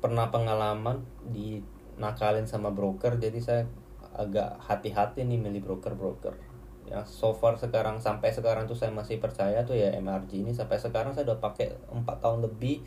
pernah 0.00 0.28
pengalaman 0.28 1.04
di 1.24 1.64
nakalin 1.96 2.44
sama 2.44 2.74
broker 2.74 3.16
jadi 3.16 3.38
saya 3.40 3.62
agak 4.12 4.60
hati-hati 4.60 5.24
nih 5.24 5.40
milih 5.40 5.64
broker-broker. 5.64 6.36
Ya 6.84 7.04
so 7.08 7.32
far 7.32 7.56
sekarang 7.56 8.00
sampai 8.04 8.32
sekarang 8.36 8.68
tuh 8.68 8.76
saya 8.76 8.92
masih 8.92 9.16
percaya 9.16 9.64
tuh 9.64 9.76
ya 9.76 9.92
MRG 9.96 10.44
ini. 10.44 10.52
Sampai 10.52 10.76
sekarang 10.76 11.16
saya 11.16 11.32
udah 11.32 11.40
pakai 11.40 11.72
empat 11.88 12.20
tahun 12.20 12.44
lebih 12.44 12.84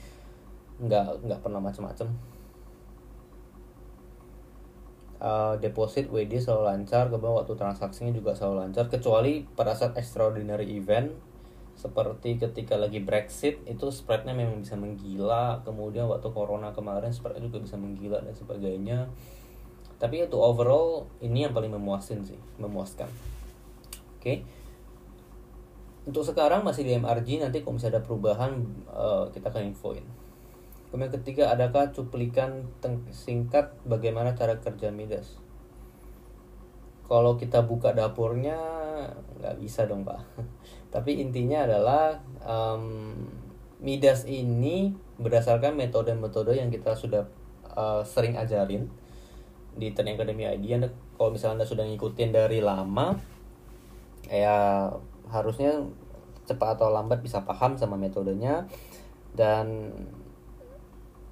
nggak 0.81 1.25
nggak 1.25 1.39
pernah 1.41 1.61
macam-macam 1.63 2.34
uh, 5.21 5.56
deposit 5.60 6.08
WD 6.10 6.41
selalu 6.41 6.63
lancar 6.71 7.08
kemudian 7.12 7.39
waktu 7.43 7.54
transaksinya 7.56 8.12
juga 8.15 8.34
selalu 8.34 8.67
lancar 8.67 8.89
kecuali 8.89 9.47
pada 9.56 9.75
saat 9.75 9.95
extraordinary 9.95 10.75
event 10.75 11.12
seperti 11.75 12.39
ketika 12.39 12.80
lagi 12.80 13.04
Brexit 13.04 13.60
itu 13.67 13.91
spreadnya 13.91 14.32
memang 14.32 14.63
bisa 14.63 14.80
menggila 14.80 15.60
kemudian 15.67 16.08
waktu 16.08 16.32
Corona 16.32 16.71
kemarin 16.71 17.12
spreadnya 17.12 17.51
juga 17.51 17.67
bisa 17.67 17.75
menggila 17.75 18.23
dan 18.23 18.32
sebagainya 18.32 19.12
tapi 19.99 20.23
untuk 20.23 20.39
overall 20.39 21.08
ini 21.19 21.47
yang 21.47 21.54
paling 21.56 21.71
memuaskan 21.71 22.23
sih 22.23 22.39
memuaskan 22.60 23.08
Oke. 24.25 24.41
Untuk 26.10 26.25
sekarang 26.25 26.65
masih 26.65 26.82
di 26.82 26.97
MRG 26.97 27.45
nanti 27.45 27.62
kalau 27.62 27.78
misalnya 27.78 28.01
ada 28.01 28.06
perubahan 28.10 28.58
uh, 28.89 29.30
kita 29.30 29.54
akan 29.54 29.69
infoin. 29.69 30.01
Kemudian 30.95 31.12
ketiga, 31.12 31.51
adakah 31.51 31.91
cuplikan 31.91 32.71
singkat 33.12 33.75
bagaimana 33.84 34.31
cara 34.31 34.63
kerja 34.63 34.95
Midas? 34.95 35.43
Kalau 37.03 37.36
kita 37.36 37.67
buka 37.67 37.91
dapurnya 37.91 38.55
nggak 39.43 39.60
bisa 39.60 39.91
dong 39.91 40.08
pak. 40.08 40.23
Tapi 40.95 41.19
intinya 41.19 41.67
adalah 41.67 42.23
um, 42.47 43.12
Midas 43.84 44.23
ini 44.23 44.95
berdasarkan 45.19 45.75
metode-metode 45.75 46.55
yang 46.55 46.71
kita 46.71 46.95
sudah 46.95 47.27
uh, 47.75 47.99
sering 48.08 48.39
ajarin 48.39 48.88
di 49.75 49.91
Training 49.91 50.15
Academy 50.15 50.47
ID. 50.47 50.79
Kalau 51.19 51.27
misalnya 51.27 51.60
anda 51.60 51.67
sudah 51.67 51.84
ngikutin 51.84 52.31
dari 52.31 52.63
lama, 52.63 53.19
ya 54.31 54.88
harusnya 55.27 55.75
cepat 56.47 56.79
atau 56.79 56.88
lambat 56.88 57.19
bisa 57.19 57.43
paham 57.43 57.75
sama 57.75 57.99
metodenya 57.99 58.63
dan 59.36 59.91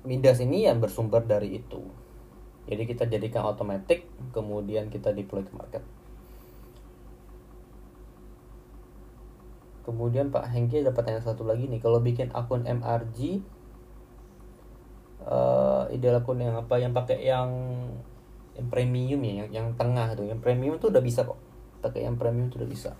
Midas 0.03 0.43
ini 0.43 0.67
yang 0.67 0.83
bersumber 0.83 1.23
dari 1.23 1.59
itu. 1.63 1.79
Jadi 2.67 2.83
kita 2.87 3.07
jadikan 3.07 3.47
otomatis 3.47 4.03
kemudian 4.35 4.91
kita 4.91 5.15
deploy 5.15 5.43
ke 5.43 5.51
market. 5.55 5.83
Kemudian 9.83 10.31
Pak 10.31 10.47
Hengki 10.47 10.79
ada 10.79 10.95
pertanyaan 10.95 11.27
satu 11.27 11.43
lagi 11.43 11.67
nih. 11.67 11.83
Kalau 11.83 11.99
bikin 11.99 12.31
akun 12.31 12.63
MRG 12.63 13.43
uh, 15.27 15.87
eh, 15.91 15.99
ideal 15.99 16.23
akun 16.23 16.39
yang 16.39 16.55
apa? 16.55 16.79
Yang 16.79 16.93
pakai 16.95 17.17
yang 17.19 17.51
yang 18.53 18.67
premium 18.69 19.19
ya 19.25 19.33
yang 19.43 19.49
yang 19.49 19.67
tengah 19.75 20.13
tuh 20.13 20.29
yang 20.29 20.39
premium 20.39 20.79
tuh 20.79 20.87
udah 20.91 21.03
bisa 21.03 21.27
kok. 21.27 21.39
Pakai 21.83 22.07
yang 22.07 22.15
premium 22.15 22.47
sudah 22.47 22.67
bisa 22.67 22.95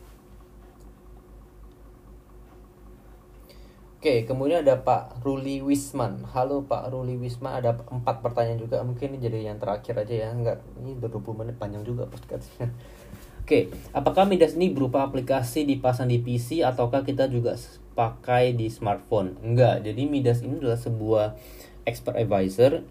Oke, 4.03 4.27
kemudian 4.27 4.67
ada 4.67 4.83
Pak 4.83 5.23
Ruli 5.23 5.63
Wisman. 5.63 6.27
Halo 6.35 6.67
Pak 6.67 6.91
Ruli 6.91 7.15
Wisman, 7.15 7.63
ada 7.63 7.71
empat 7.87 8.19
pertanyaan 8.19 8.59
juga. 8.59 8.83
Mungkin 8.83 9.15
ini 9.15 9.23
jadi 9.23 9.47
yang 9.47 9.63
terakhir 9.63 9.95
aja 9.95 10.27
ya. 10.27 10.27
Enggak, 10.27 10.59
ini 10.83 10.99
udah 10.99 11.07
20 11.07 11.39
menit 11.39 11.55
panjang 11.55 11.87
juga 11.87 12.11
podcastnya. 12.11 12.67
Oke, 13.47 13.71
apakah 13.95 14.27
Midas 14.27 14.59
ini 14.59 14.75
berupa 14.75 15.07
aplikasi 15.07 15.63
dipasang 15.63 16.11
di 16.11 16.19
PC 16.19 16.67
ataukah 16.67 17.07
kita 17.07 17.31
juga 17.31 17.55
pakai 17.95 18.51
di 18.51 18.67
smartphone? 18.67 19.39
Enggak, 19.39 19.87
jadi 19.87 20.03
Midas 20.03 20.43
ini 20.43 20.59
adalah 20.59 20.83
sebuah 20.83 21.39
expert 21.87 22.19
advisor 22.19 22.83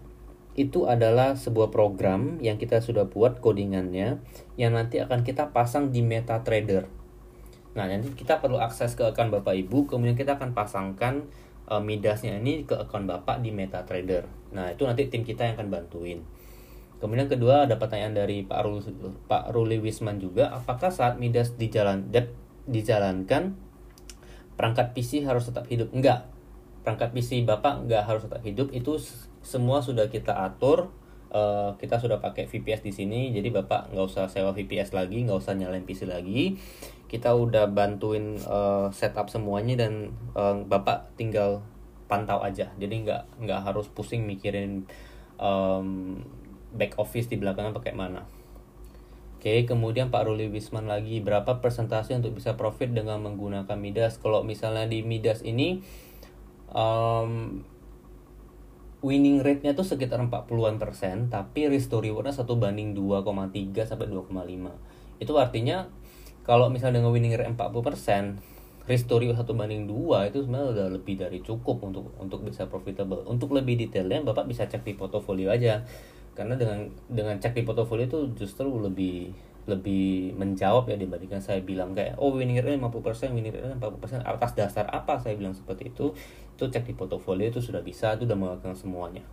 itu 0.57 0.89
adalah 0.89 1.37
sebuah 1.37 1.69
program 1.69 2.41
yang 2.41 2.57
kita 2.57 2.81
sudah 2.81 3.05
buat 3.05 3.37
codingannya 3.37 4.17
yang 4.57 4.73
nanti 4.73 4.97
akan 4.97 5.21
kita 5.21 5.53
pasang 5.53 5.93
di 5.93 6.01
MetaTrader. 6.01 7.02
Nah, 7.73 7.89
nanti 7.89 8.13
kita 8.13 8.37
perlu 8.37 8.61
akses 8.61 8.93
ke 8.93 9.01
akun 9.01 9.33
Bapak 9.33 9.57
Ibu, 9.57 9.89
kemudian 9.89 10.13
kita 10.13 10.37
akan 10.37 10.53
pasangkan 10.53 11.25
uh, 11.65 11.81
midasnya 11.81 12.37
ini 12.37 12.69
ke 12.69 12.77
akun 12.77 13.09
Bapak 13.09 13.41
di 13.41 13.49
MetaTrader. 13.49 14.53
Nah, 14.53 14.69
itu 14.69 14.85
nanti 14.85 15.09
tim 15.09 15.25
kita 15.25 15.49
yang 15.49 15.57
akan 15.57 15.73
bantuin. 15.73 16.21
Kemudian 17.01 17.27
kedua 17.27 17.67
ada 17.67 17.75
pertanyaan 17.81 18.15
dari 18.15 18.45
Pak 18.45 18.59
Ruli, 18.63 18.81
Pak 19.27 19.51
Ruli 19.51 19.77
Wisman 19.81 20.21
juga, 20.21 20.53
apakah 20.53 20.93
saat 20.93 21.19
midas 21.19 21.57
dijalan, 21.57 22.07
dijalankan 22.69 23.57
perangkat 24.55 24.93
PC 24.93 25.25
harus 25.25 25.49
tetap 25.49 25.67
hidup? 25.67 25.91
Enggak. 25.91 26.29
Perangkat 26.85 27.11
PC 27.11 27.43
Bapak 27.43 27.83
enggak 27.83 28.05
harus 28.05 28.23
tetap 28.23 28.39
hidup, 28.45 28.69
itu 28.71 29.01
semua 29.43 29.83
sudah 29.83 30.07
kita 30.07 30.31
atur 30.31 30.93
uh, 31.33 31.75
kita 31.81 31.99
sudah 31.99 32.21
pakai 32.21 32.47
VPS 32.47 32.85
di 32.85 32.93
sini 32.95 33.21
jadi 33.35 33.49
bapak 33.51 33.91
nggak 33.91 34.05
usah 34.07 34.25
sewa 34.29 34.55
VPS 34.55 34.95
lagi 34.95 35.25
nggak 35.25 35.37
usah 35.41 35.57
nyalain 35.57 35.83
PC 35.83 36.07
lagi 36.07 36.55
kita 37.13 37.29
udah 37.37 37.69
bantuin 37.69 38.41
uh, 38.49 38.89
setup 38.89 39.29
semuanya 39.29 39.85
dan 39.85 40.17
uh, 40.33 40.57
bapak 40.65 41.13
tinggal 41.13 41.61
pantau 42.09 42.41
aja 42.41 42.73
jadi 42.81 42.89
nggak 43.05 43.45
nggak 43.45 43.61
harus 43.61 43.85
pusing 43.85 44.25
mikirin 44.25 44.89
um, 45.37 46.17
back 46.73 46.97
office 46.97 47.29
di 47.29 47.37
belakangnya 47.37 47.77
pakai 47.77 47.93
mana 47.93 48.25
Oke, 49.43 49.67
kemudian 49.67 50.07
Pak 50.07 50.23
Ruli 50.23 50.47
Wisman 50.47 50.87
lagi 50.87 51.19
berapa 51.19 51.59
persentase 51.59 52.15
untuk 52.15 52.39
bisa 52.39 52.55
profit 52.55 52.95
dengan 52.95 53.19
menggunakan 53.27 53.75
Midas? 53.75 54.15
Kalau 54.15 54.39
misalnya 54.39 54.87
di 54.87 55.03
Midas 55.03 55.43
ini 55.43 55.83
um, 56.71 57.59
winning 59.03 59.43
rate-nya 59.43 59.75
tuh 59.75 59.83
sekitar 59.83 60.23
40-an 60.23 60.79
persen, 60.79 61.27
tapi 61.27 61.67
risk 61.67 61.91
to 61.91 61.99
reward-nya 61.99 62.31
1 62.31 62.47
banding 62.55 62.95
2,3 62.95 63.83
sampai 63.83 64.07
2,5. 64.07 65.19
Itu 65.19 65.35
artinya 65.35 65.91
kalau 66.43 66.67
misalnya 66.67 66.99
dengan 66.99 67.15
winning 67.15 67.35
rate 67.35 67.55
40 67.55 67.87
persen, 67.87 68.23
risk 68.83 69.07
to 69.07 69.15
1 69.15 69.31
banding 69.55 69.87
2 69.87 70.27
itu 70.27 70.43
sebenarnya 70.43 70.67
udah 70.75 70.87
lebih 70.91 71.15
dari 71.15 71.39
cukup 71.39 71.79
untuk 71.79 72.11
untuk 72.19 72.43
bisa 72.43 72.67
profitable. 72.67 73.23
Untuk 73.23 73.55
lebih 73.55 73.79
detailnya 73.79 74.19
Bapak 74.27 74.47
bisa 74.47 74.67
cek 74.67 74.83
di 74.83 74.99
portofolio 74.99 75.51
aja. 75.51 75.87
Karena 76.35 76.59
dengan 76.59 76.91
dengan 77.07 77.39
cek 77.39 77.55
di 77.55 77.63
portofolio 77.63 78.03
itu 78.03 78.19
justru 78.35 78.67
lebih 78.67 79.31
lebih 79.63 80.35
menjawab 80.35 80.91
ya 80.91 80.99
dibandingkan 80.99 81.39
saya 81.39 81.63
bilang 81.63 81.95
kayak 81.95 82.19
oh 82.19 82.35
winning 82.35 82.59
rate 82.59 82.75
50% 82.75 83.31
winning 83.31 83.55
rate 83.55 83.63
40% 83.79 84.19
atas 84.27 84.51
dasar 84.59 84.91
apa 84.91 85.15
saya 85.23 85.39
bilang 85.39 85.55
seperti 85.55 85.87
itu 85.87 86.11
itu 86.59 86.63
cek 86.67 86.83
di 86.83 86.91
portofolio 86.91 87.47
itu 87.47 87.63
sudah 87.63 87.79
bisa 87.79 88.11
itu 88.19 88.27
sudah 88.27 88.35
melakukan 88.35 88.75
semuanya 88.75 89.23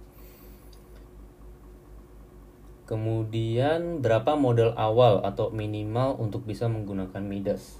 kemudian 2.90 4.02
berapa 4.02 4.34
modal 4.34 4.74
awal 4.74 5.22
atau 5.22 5.54
minimal 5.54 6.18
untuk 6.18 6.42
bisa 6.42 6.66
menggunakan 6.66 7.22
Midas? 7.22 7.78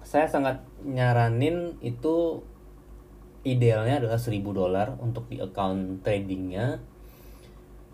Saya 0.00 0.24
sangat 0.24 0.64
nyaranin 0.80 1.76
itu 1.84 2.40
idealnya 3.44 4.00
adalah 4.00 4.16
1000 4.16 4.40
dolar 4.40 4.96
untuk 4.96 5.28
di 5.28 5.44
account 5.44 6.00
tradingnya. 6.00 6.80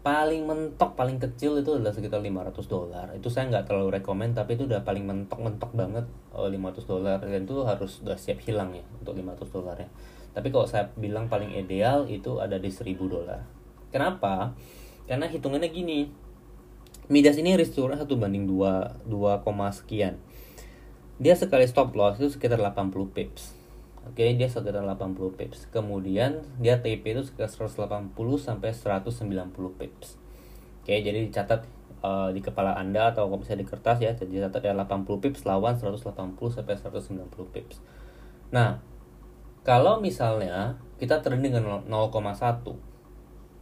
Paling 0.01 0.47
mentok 0.47 0.95
paling 0.97 1.19
kecil 1.19 1.61
itu 1.61 1.77
adalah 1.77 1.91
sekitar 1.91 2.23
500 2.23 2.55
dolar. 2.71 3.11
Itu 3.19 3.27
saya 3.29 3.51
nggak 3.51 3.67
terlalu 3.67 3.99
rekomend 3.99 4.39
tapi 4.39 4.55
itu 4.55 4.71
udah 4.71 4.87
paling 4.87 5.05
mentok 5.05 5.43
mentok 5.43 5.75
banget 5.75 6.07
oh, 6.31 6.47
500 6.47 6.87
dolar. 6.87 7.19
Dan 7.19 7.43
itu 7.43 7.59
harus 7.67 8.07
udah 8.07 8.17
siap 8.17 8.39
hilang 8.47 8.71
ya 8.71 8.87
untuk 9.03 9.19
500 9.19 9.51
dolar 9.51 9.77
ya. 9.77 9.91
Tapi 10.31 10.55
kalau 10.55 10.71
saya 10.71 10.87
bilang 10.95 11.27
paling 11.27 11.51
ideal 11.59 12.07
itu 12.07 12.39
ada 12.39 12.57
di 12.57 12.71
1000 12.71 12.95
dolar. 13.11 13.43
Kenapa 13.91 14.55
karena 15.11 15.27
hitungannya 15.27 15.71
gini 15.75 16.01
Midas 17.11 17.35
ini 17.43 17.59
restore 17.59 17.99
satu 17.99 18.15
banding 18.15 18.47
2 18.47 19.11
2, 19.11 19.43
sekian 19.75 20.23
dia 21.19 21.35
sekali 21.35 21.67
stop 21.67 21.91
loss 21.99 22.23
itu 22.23 22.31
sekitar 22.31 22.63
80 22.63 23.11
pips 23.11 23.59
Oke, 24.01 24.25
okay, 24.25 24.33
dia 24.33 24.49
sekitar 24.49 24.81
80 24.81 25.37
pips. 25.37 25.69
Kemudian 25.69 26.41
dia 26.57 26.81
TP 26.81 27.13
itu 27.13 27.21
sekitar 27.21 27.53
180 27.53 28.17
sampai 28.41 28.73
190 28.73 29.13
pips. 29.77 30.17
Oke, 30.81 30.89
okay, 30.89 31.05
jadi 31.05 31.21
dicatat 31.21 31.69
uh, 32.05 32.29
di 32.33 32.41
kepala 32.41 32.77
anda 32.77 33.13
atau 33.13 33.29
kalau 33.29 33.41
misalnya 33.41 33.65
di 33.65 33.69
kertas 33.69 33.99
ya 34.01 34.13
jadi 34.17 34.49
ada 34.49 34.85
80 34.85 35.07
pips 35.23 35.45
lawan 35.45 35.77
180 35.77 36.37
sampai 36.37 36.75
190 36.77 37.55
pips 37.55 37.81
nah 38.51 38.83
kalau 39.63 40.01
misalnya 40.01 40.81
kita 40.99 41.21
trading 41.21 41.55
dengan 41.55 41.85
0,1 41.87 42.90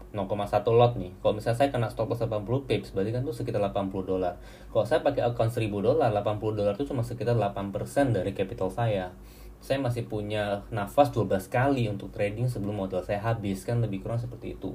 0,1 0.08 0.24
lot 0.72 0.96
nih. 0.96 1.12
Kalau 1.20 1.36
misalnya 1.36 1.58
saya 1.60 1.68
kena 1.68 1.92
stop 1.92 2.08
loss 2.08 2.24
80 2.24 2.64
pips, 2.64 2.96
berarti 2.96 3.12
kan 3.12 3.20
itu 3.20 3.34
sekitar 3.36 3.60
80 3.60 4.08
dolar. 4.08 4.40
Kalau 4.72 4.84
saya 4.88 5.04
pakai 5.04 5.20
account 5.28 5.52
1000 5.52 5.84
dolar, 5.84 6.08
80 6.08 6.56
dolar 6.56 6.72
itu 6.72 6.88
cuma 6.88 7.04
sekitar 7.04 7.36
8% 7.36 8.16
dari 8.16 8.32
capital 8.32 8.72
saya. 8.72 9.12
Saya 9.60 9.82
masih 9.82 10.08
punya 10.08 10.64
nafas 10.72 11.12
12 11.12 11.50
kali 11.52 11.90
untuk 11.92 12.08
trading 12.14 12.48
sebelum 12.48 12.80
modal 12.80 13.04
saya 13.04 13.20
habis, 13.20 13.68
kan 13.68 13.84
lebih 13.84 14.00
kurang 14.00 14.16
seperti 14.16 14.56
itu. 14.56 14.72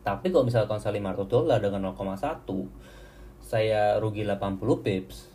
Tapi 0.00 0.32
kalau 0.32 0.48
misalnya 0.48 0.72
account 0.72 0.84
saya 0.84 0.96
500 0.96 1.28
dolar 1.28 1.58
dengan 1.60 1.92
0,1, 1.92 2.16
saya 3.44 4.00
rugi 4.00 4.24
80 4.24 4.56
pips, 4.80 5.28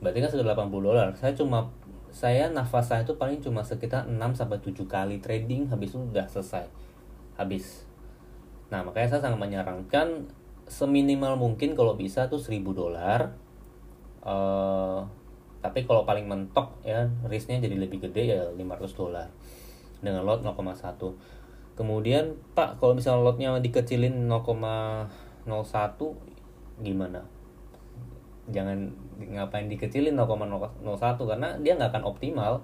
berarti 0.00 0.18
kan 0.24 0.30
sudah 0.32 0.56
80 0.56 0.80
dolar. 0.80 1.08
Saya 1.12 1.36
cuma 1.36 1.68
saya 2.10 2.50
nafas 2.50 2.90
saya 2.90 3.06
itu 3.06 3.14
paling 3.14 3.38
cuma 3.38 3.62
sekitar 3.62 4.08
6 4.08 4.16
sampai 4.34 4.58
7 4.58 4.88
kali 4.88 5.22
trading 5.22 5.68
habis 5.68 5.92
itu 5.92 6.00
udah 6.00 6.26
selesai. 6.26 6.66
Habis 7.36 7.89
Nah, 8.70 8.86
makanya 8.86 9.18
saya 9.18 9.26
sangat 9.26 9.38
menyarankan 9.42 10.30
seminimal 10.70 11.34
mungkin 11.34 11.74
kalau 11.74 11.98
bisa 11.98 12.30
tuh 12.30 12.38
1000 12.38 12.62
dolar. 12.70 13.34
Uh, 14.22 15.02
tapi 15.60 15.84
kalau 15.84 16.08
paling 16.08 16.24
mentok 16.24 16.80
ya 16.84 17.04
risknya 17.28 17.60
jadi 17.60 17.76
lebih 17.76 18.00
gede 18.08 18.22
ya 18.32 18.40
500 18.54 18.96
dolar. 18.96 19.28
Dengan 20.00 20.24
lot 20.24 20.40
0,1 20.40 21.40
kemudian 21.80 22.36
pak 22.52 22.76
kalau 22.76 22.92
misalnya 22.92 23.24
lotnya 23.24 23.56
dikecilin 23.56 24.28
0,01 24.28 25.48
gimana? 26.84 27.24
Jangan 28.52 28.92
ngapain 29.20 29.68
dikecilin 29.68 30.12
0,01 30.16 30.84
karena 31.24 31.48
dia 31.60 31.72
nggak 31.76 31.96
akan 31.96 32.04
optimal. 32.04 32.60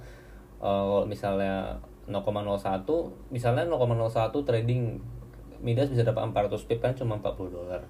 Uh, 0.61 0.85
kalau 0.89 1.05
misalnya 1.09 1.81
0,01 2.09 3.33
misalnya 3.33 3.65
0,01 3.69 4.49
trading 4.49 5.01
Midas 5.67 5.91
bisa 5.91 6.07
dapat 6.07 6.31
400 6.31 6.63
pip 6.71 6.79
kan 6.79 6.95
cuma 6.95 7.19
40 7.19 7.51
dolar. 7.51 7.83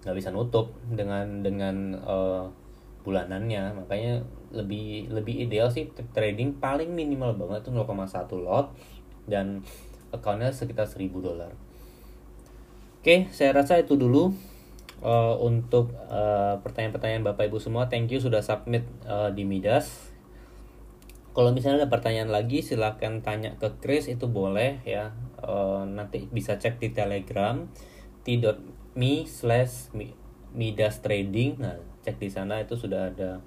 Nggak 0.00 0.16
bisa 0.16 0.32
nutup 0.32 0.72
dengan 0.88 1.44
dengan 1.44 1.92
uh, 2.00 2.48
bulanannya. 3.04 3.76
Makanya 3.84 4.24
lebih 4.56 5.12
lebih 5.12 5.44
ideal 5.44 5.68
sih 5.68 5.92
trading 6.16 6.56
paling 6.56 6.96
minimal 6.96 7.36
banget 7.36 7.68
tuh 7.68 7.76
0,1 7.76 8.08
lot 8.40 8.72
dan 9.28 9.60
accountnya 10.10 10.48
sekitar 10.48 10.88
1000 10.88 11.12
dolar. 11.20 11.52
Oke 13.00 13.28
saya 13.32 13.52
rasa 13.52 13.76
itu 13.76 14.00
dulu 14.00 14.32
uh, 15.04 15.36
untuk 15.40 15.92
uh, 16.08 16.60
pertanyaan-pertanyaan 16.64 17.24
bapak 17.24 17.52
ibu 17.52 17.60
semua. 17.60 17.88
Thank 17.92 18.16
you 18.16 18.20
sudah 18.20 18.40
submit 18.40 18.88
uh, 19.04 19.28
di 19.32 19.44
Midas. 19.44 20.12
Kalau 21.30 21.54
misalnya 21.54 21.86
ada 21.86 21.90
pertanyaan 21.92 22.28
lagi 22.28 22.58
silahkan 22.58 23.22
tanya 23.22 23.54
ke 23.56 23.70
Chris 23.78 24.10
itu 24.10 24.26
boleh 24.26 24.82
ya 24.82 25.14
uh, 25.44 25.82
nanti 25.84 26.28
bisa 26.30 26.56
cek 26.56 26.80
di 26.80 26.92
telegram 26.92 27.68
t.me 28.22 29.12
slash 29.24 29.92
midas 30.52 31.00
trading. 31.00 31.60
Nah 31.60 31.76
cek 32.04 32.16
di 32.20 32.28
sana 32.32 32.60
itu 32.60 32.76
sudah 32.76 33.12
ada 33.12 33.40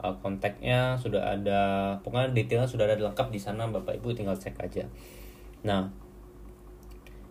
uh, 0.00 0.14
kontaknya 0.20 0.96
sudah 1.00 1.36
ada 1.36 1.60
pokoknya 2.00 2.32
detailnya 2.32 2.68
sudah 2.68 2.88
ada 2.88 3.00
lengkap 3.00 3.28
di 3.32 3.40
sana 3.40 3.68
bapak 3.68 4.00
ibu 4.00 4.12
tinggal 4.12 4.36
cek 4.36 4.56
aja. 4.60 4.88
Nah 5.64 5.92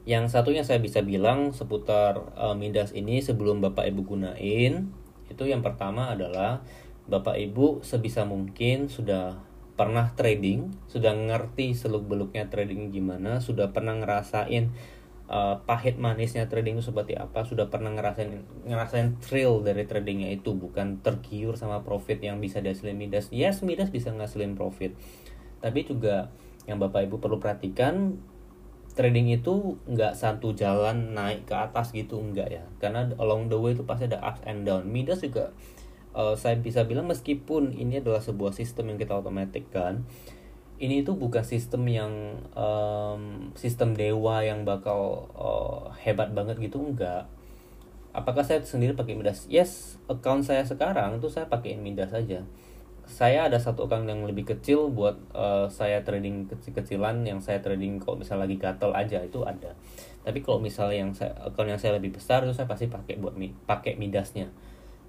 yang 0.04 0.28
satunya 0.28 0.68
saya 0.68 0.84
bisa 0.84 1.00
bilang 1.00 1.56
seputar 1.56 2.36
uh, 2.36 2.52
midas 2.52 2.92
ini 2.92 3.24
sebelum 3.24 3.64
bapak 3.64 3.88
ibu 3.88 4.04
gunain 4.04 4.92
itu 5.32 5.44
yang 5.48 5.64
pertama 5.64 6.12
adalah 6.12 6.60
bapak 7.08 7.40
ibu 7.40 7.80
sebisa 7.80 8.28
mungkin 8.28 8.92
sudah 8.92 9.40
pernah 9.74 10.14
trading, 10.14 10.70
sudah 10.86 11.18
ngerti 11.18 11.74
seluk 11.74 12.06
beluknya 12.06 12.46
trading 12.48 12.94
gimana, 12.94 13.42
sudah 13.42 13.74
pernah 13.74 13.98
ngerasain 13.98 14.70
uh, 15.26 15.66
pahit 15.66 15.98
manisnya 15.98 16.46
trading 16.46 16.78
itu 16.78 16.94
seperti 16.94 17.18
apa, 17.18 17.42
sudah 17.42 17.74
pernah 17.74 17.90
ngerasain 17.90 18.30
ngerasain 18.70 19.18
thrill 19.18 19.66
dari 19.66 19.90
tradingnya 19.90 20.30
itu, 20.30 20.54
bukan 20.54 21.02
tergiur 21.02 21.58
sama 21.58 21.82
profit 21.82 22.22
yang 22.22 22.38
bisa 22.38 22.62
dihasilin 22.62 22.98
Midas. 22.98 23.34
Yes, 23.34 23.66
Midas 23.66 23.90
bisa 23.90 24.14
ngasilin 24.14 24.54
profit, 24.54 24.94
tapi 25.58 25.90
juga 25.90 26.30
yang 26.70 26.78
bapak 26.78 27.10
ibu 27.10 27.18
perlu 27.18 27.42
perhatikan 27.42 28.22
trading 28.94 29.34
itu 29.34 29.82
nggak 29.90 30.14
satu 30.14 30.54
jalan 30.54 31.18
naik 31.18 31.50
ke 31.50 31.56
atas 31.58 31.92
gitu 31.98 32.22
enggak 32.22 32.62
ya. 32.62 32.64
Karena 32.78 33.10
along 33.18 33.50
the 33.50 33.58
way 33.58 33.74
itu 33.74 33.82
pasti 33.84 34.06
ada 34.06 34.22
ups 34.22 34.46
and 34.46 34.70
down. 34.70 34.86
Midas 34.86 35.26
juga 35.26 35.50
uh, 36.16 36.34
saya 36.38 36.58
bisa 36.58 36.86
bilang 36.88 37.10
meskipun 37.10 37.74
ini 37.76 38.00
adalah 38.00 38.22
sebuah 38.22 38.56
sistem 38.56 38.94
yang 38.94 38.98
kita 39.02 39.14
otomatikkan 39.18 40.06
ini 40.82 41.06
itu 41.06 41.14
bukan 41.14 41.46
sistem 41.46 41.86
yang 41.86 42.14
um, 42.58 43.54
sistem 43.54 43.94
dewa 43.94 44.42
yang 44.42 44.66
bakal 44.66 45.30
uh, 45.38 45.94
hebat 46.02 46.34
banget 46.34 46.60
gitu 46.60 46.82
enggak. 46.82 47.30
Apakah 48.14 48.46
saya 48.46 48.62
sendiri 48.62 48.94
pakai 48.94 49.18
Midas 49.18 49.50
yes 49.50 49.98
account 50.06 50.46
saya 50.46 50.66
sekarang 50.66 51.18
itu 51.18 51.30
saya 51.30 51.50
pakai 51.50 51.78
Midas 51.78 52.14
saja 52.14 52.46
saya 53.04 53.52
ada 53.52 53.60
satu 53.60 53.84
account 53.84 54.08
yang 54.08 54.24
lebih 54.24 54.48
kecil 54.48 54.88
buat 54.88 55.20
uh, 55.36 55.68
saya 55.68 56.08
trading 56.08 56.48
kecil-kecilan 56.48 57.28
yang 57.28 57.44
saya 57.44 57.60
trading 57.60 58.00
kalau 58.00 58.16
misalnya 58.16 58.48
lagi 58.48 58.56
gatel 58.56 58.96
aja 58.96 59.20
itu 59.20 59.44
ada. 59.44 59.76
Tapi 60.24 60.40
kalau 60.40 60.64
misalnya 60.64 61.04
yang 61.04 61.12
saya 61.12 61.36
account 61.36 61.68
yang 61.68 61.82
saya 61.82 62.00
lebih 62.00 62.16
besar 62.16 62.48
itu 62.48 62.56
saya 62.56 62.64
pasti 62.64 62.88
pakai 62.88 63.20
buat 63.20 63.36
pakai 63.68 64.00
midasnya 64.00 64.48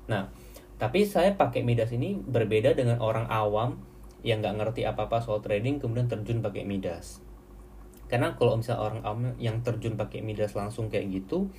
nah 0.04 0.28
tapi 0.76 1.06
saya 1.06 1.38
pakai 1.38 1.62
Midas 1.62 1.94
ini 1.94 2.18
berbeda 2.18 2.74
dengan 2.74 2.98
orang 2.98 3.30
awam 3.30 3.78
yang 4.24 4.40
nggak 4.40 4.56
ngerti 4.58 4.82
apa-apa 4.88 5.20
soal 5.20 5.44
trading 5.44 5.78
kemudian 5.78 6.10
terjun 6.10 6.40
pakai 6.40 6.64
Midas. 6.66 7.20
Karena 8.08 8.34
kalau 8.34 8.58
misalnya 8.58 8.82
orang 8.82 9.00
awam 9.04 9.22
yang 9.36 9.60
terjun 9.62 9.94
pakai 9.94 10.20
Midas 10.24 10.56
langsung 10.56 10.88
kayak 10.88 11.12
gitu, 11.12 11.52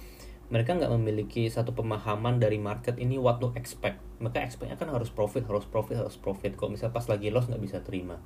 mereka 0.49 0.78
nggak 0.78 0.93
memiliki 0.93 1.49
satu 1.49 1.73
pemahaman 1.73 2.38
dari 2.38 2.62
market 2.62 3.01
ini 3.01 3.17
what 3.17 3.41
to 3.41 3.54
expect. 3.58 4.01
Maka 4.21 4.45
expectnya 4.45 4.78
kan 4.78 4.93
harus 4.93 5.10
profit, 5.10 5.45
harus 5.45 5.65
profit, 5.65 5.97
harus 5.97 6.17
profit. 6.17 6.54
Kalau 6.54 6.73
misalnya 6.73 6.93
pas 6.93 7.06
lagi 7.10 7.34
loss 7.34 7.49
nggak 7.49 7.63
bisa 7.63 7.78
terima. 7.82 8.21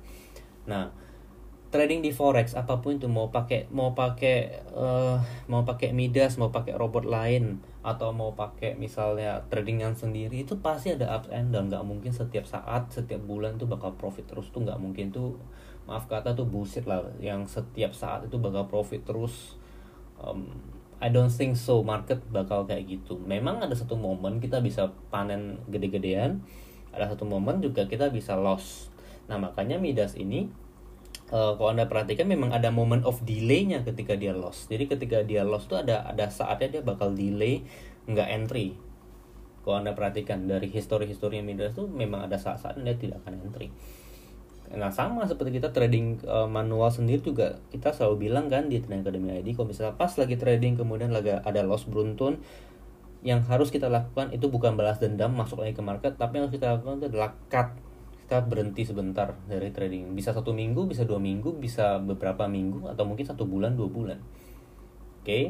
Nah, 0.68 0.92
trading 1.70 2.02
di 2.02 2.10
forex 2.10 2.58
apa 2.58 2.82
pun 2.82 2.98
itu 2.98 3.06
mau 3.06 3.30
pakai 3.30 3.70
mau 3.70 3.94
pakai 3.94 4.66
uh, 4.74 5.22
mau 5.46 5.62
pakai 5.62 5.94
midas 5.94 6.34
mau 6.34 6.50
pakai 6.50 6.74
robot 6.74 7.06
lain 7.06 7.62
atau 7.80 8.12
mau 8.12 8.36
pakai 8.36 8.76
misalnya 8.76 9.40
trading 9.48 9.80
yang 9.80 9.96
sendiri 9.96 10.44
itu 10.44 10.58
pasti 10.60 10.92
ada 10.92 11.16
ups 11.16 11.32
and 11.32 11.52
down. 11.52 11.72
Nggak 11.72 11.84
mungkin 11.84 12.12
setiap 12.12 12.44
saat 12.44 12.92
setiap 12.92 13.22
bulan 13.24 13.56
tuh 13.56 13.68
bakal 13.68 13.96
profit 13.96 14.28
terus 14.28 14.52
tuh 14.52 14.64
nggak 14.64 14.76
mungkin 14.76 15.08
tuh 15.08 15.40
maaf 15.88 16.04
kata 16.06 16.36
tuh 16.36 16.44
bullshit 16.44 16.84
lah. 16.84 17.00
Yang 17.18 17.60
setiap 17.60 17.96
saat 17.96 18.28
itu 18.28 18.36
bakal 18.36 18.68
profit 18.68 19.04
terus. 19.04 19.56
Um, 20.20 20.52
I 21.00 21.08
don't 21.08 21.32
think 21.32 21.56
so 21.56 21.80
market 21.80 22.20
bakal 22.28 22.68
kayak 22.68 22.84
gitu. 22.84 23.16
Memang 23.24 23.64
ada 23.64 23.72
satu 23.72 23.96
momen 23.96 24.36
kita 24.36 24.60
bisa 24.60 24.92
panen 25.08 25.56
gede-gedean 25.72 26.44
ada 26.90 27.06
satu 27.06 27.26
momen 27.26 27.62
juga 27.62 27.86
kita 27.86 28.10
bisa 28.10 28.34
loss. 28.34 28.90
Nah 29.30 29.38
makanya 29.38 29.78
midas 29.78 30.18
ini 30.18 30.50
uh, 31.30 31.54
kalau 31.56 31.70
anda 31.72 31.86
perhatikan 31.86 32.26
memang 32.26 32.54
ada 32.54 32.68
moment 32.74 33.02
of 33.06 33.22
delaynya 33.24 33.82
ketika 33.86 34.14
dia 34.14 34.34
loss 34.36 34.66
jadi 34.70 34.86
ketika 34.90 35.22
dia 35.24 35.46
loss 35.46 35.66
tuh 35.70 35.80
ada 35.80 36.06
ada 36.06 36.28
saatnya 36.28 36.78
dia 36.78 36.82
bakal 36.84 37.14
delay 37.14 37.64
nggak 38.10 38.28
entry. 38.28 38.74
Kalau 39.60 39.76
anda 39.76 39.92
perhatikan 39.92 40.48
dari 40.48 40.72
histori-histori 40.72 41.44
Midas 41.44 41.76
tuh 41.76 41.84
memang 41.84 42.24
ada 42.24 42.40
saat-saat 42.40 42.80
dia 42.80 42.96
tidak 42.96 43.20
akan 43.22 43.44
entry. 43.44 43.68
Nah 44.70 44.88
sama 44.94 45.26
seperti 45.26 45.58
kita 45.58 45.74
trading 45.74 46.22
uh, 46.24 46.46
manual 46.46 46.88
sendiri 46.94 47.20
juga 47.20 47.58
kita 47.74 47.90
selalu 47.90 48.30
bilang 48.30 48.46
kan 48.46 48.70
di 48.70 48.78
Trading 48.78 49.02
Academy 49.02 49.42
ID 49.42 49.58
kalau 49.58 49.74
misalnya 49.74 49.98
pas 49.98 50.14
lagi 50.14 50.38
trading 50.38 50.78
kemudian 50.78 51.10
lagi 51.10 51.34
ada 51.34 51.66
loss 51.66 51.90
beruntun 51.90 52.38
yang 53.26 53.42
harus 53.50 53.74
kita 53.74 53.90
lakukan 53.90 54.30
itu 54.30 54.46
bukan 54.46 54.78
balas 54.78 55.02
dendam 55.02 55.34
masuk 55.34 55.60
lagi 55.60 55.74
ke 55.74 55.82
market 55.82 56.14
tapi 56.14 56.38
yang 56.38 56.46
harus 56.46 56.54
kita 56.54 56.78
lakukan 56.78 57.02
itu 57.02 57.06
adalah 57.10 57.34
cut 57.50 57.68
kita 58.30 58.46
berhenti 58.46 58.86
sebentar 58.86 59.34
dari 59.50 59.74
trading. 59.74 60.14
Bisa 60.14 60.30
satu 60.30 60.54
minggu 60.54 60.86
bisa 60.86 61.02
dua 61.02 61.18
minggu 61.18 61.58
bisa 61.58 61.98
beberapa 61.98 62.46
minggu 62.46 62.86
atau 62.86 63.02
mungkin 63.02 63.26
satu 63.26 63.42
bulan 63.42 63.74
dua 63.74 63.90
bulan. 63.90 64.22
Oke? 65.18 65.26
Okay? 65.26 65.44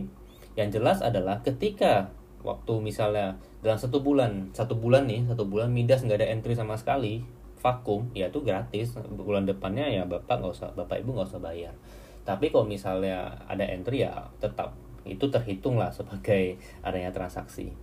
yang 0.57 0.73
jelas 0.73 1.05
adalah 1.05 1.45
ketika 1.45 2.09
waktu 2.41 2.81
misalnya 2.81 3.37
dalam 3.61 3.77
satu 3.77 4.01
bulan 4.01 4.49
satu 4.57 4.81
bulan 4.81 5.05
nih 5.05 5.29
satu 5.29 5.45
bulan 5.45 5.69
midas 5.69 6.01
nggak 6.09 6.25
ada 6.25 6.33
entry 6.33 6.57
sama 6.57 6.81
sekali 6.81 7.21
vakum 7.61 8.09
ya 8.17 8.33
itu 8.33 8.41
gratis. 8.41 8.97
Bulan 8.97 9.45
depannya 9.45 9.85
ya 9.85 10.09
bapak 10.09 10.41
nggak 10.41 10.53
usah 10.57 10.73
bapak 10.73 11.05
ibu 11.05 11.13
nggak 11.13 11.37
usah 11.37 11.43
bayar. 11.45 11.77
Tapi 12.25 12.49
kalau 12.49 12.65
misalnya 12.65 13.45
ada 13.45 13.69
entry 13.69 14.09
ya 14.09 14.33
tetap 14.41 14.73
itu 15.05 15.29
terhitung 15.29 15.77
lah 15.77 15.93
sebagai 15.93 16.57
adanya 16.81 17.13
transaksi. 17.13 17.77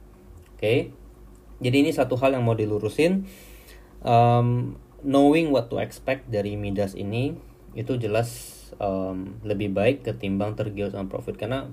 Oke? 0.57 0.57
Okay? 0.57 0.79
jadi 1.61 1.85
ini 1.85 1.93
satu 1.93 2.17
hal 2.17 2.33
yang 2.33 2.41
mau 2.41 2.57
dilurusin. 2.57 3.29
Um, 4.01 4.77
knowing 5.07 5.55
what 5.55 5.71
to 5.71 5.79
expect 5.79 6.27
dari 6.27 6.59
Midas 6.59 6.91
ini 6.91 7.31
itu 7.71 7.95
jelas 7.95 8.27
um, 8.83 9.39
lebih 9.47 9.71
baik 9.71 10.03
ketimbang 10.03 10.59
tergiur 10.59 10.91
sama 10.91 11.07
profit. 11.07 11.39
Karena 11.39 11.71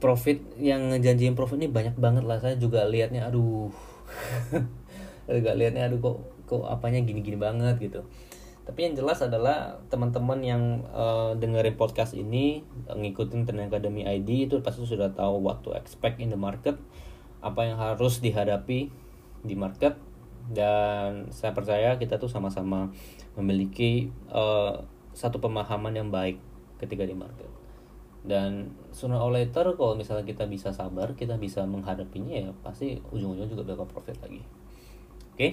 profit 0.00 0.40
yang 0.56 0.96
ngejanjiin 0.96 1.36
profit 1.36 1.60
ini 1.60 1.68
banyak 1.68 2.00
banget 2.00 2.24
lah. 2.24 2.40
Saya 2.40 2.56
juga 2.56 2.88
liatnya 2.88 3.28
aduh. 3.28 3.68
Juga 5.30 5.54
liatnya 5.54 5.86
aduh 5.86 6.02
kok 6.02 6.16
kok 6.50 6.66
apanya 6.66 6.98
gini-gini 7.06 7.38
banget 7.38 7.78
gitu. 7.78 8.02
Tapi 8.66 8.90
yang 8.90 8.98
jelas 8.98 9.22
adalah 9.22 9.78
teman-teman 9.86 10.42
yang 10.42 10.62
uh, 10.90 11.38
dengerin 11.38 11.78
podcast 11.78 12.18
ini 12.18 12.66
ngikutin 12.90 13.46
Trend 13.46 13.70
Academy 13.70 14.02
ID 14.02 14.50
itu 14.50 14.58
pasti 14.58 14.82
sudah 14.82 15.14
tahu 15.14 15.38
what 15.38 15.62
to 15.62 15.70
expect 15.78 16.18
in 16.18 16.34
the 16.34 16.40
market. 16.40 16.74
Apa 17.46 17.70
yang 17.70 17.78
harus 17.78 18.18
dihadapi 18.18 18.90
di 19.46 19.54
market 19.54 19.94
dan 20.50 21.30
saya 21.30 21.54
percaya 21.54 21.94
kita 21.94 22.18
tuh 22.18 22.26
sama-sama 22.26 22.90
memiliki 23.38 24.10
uh, 24.34 24.82
satu 25.14 25.38
pemahaman 25.38 25.94
yang 25.94 26.10
baik 26.10 26.42
ketika 26.82 27.06
di 27.06 27.14
market. 27.14 27.46
Dan 28.20 28.74
sooner 28.92 29.16
or 29.16 29.32
later 29.32 29.72
kalau 29.78 29.96
misalnya 29.96 30.28
kita 30.28 30.44
bisa 30.44 30.74
sabar 30.74 31.16
kita 31.16 31.40
bisa 31.40 31.64
menghadapinya 31.64 32.36
ya 32.36 32.50
pasti 32.60 33.00
ujung-ujungnya 33.14 33.54
juga 33.54 33.64
bakal 33.72 33.86
profit 33.88 34.18
lagi. 34.20 34.42
Oke? 35.32 35.38
Okay? 35.38 35.52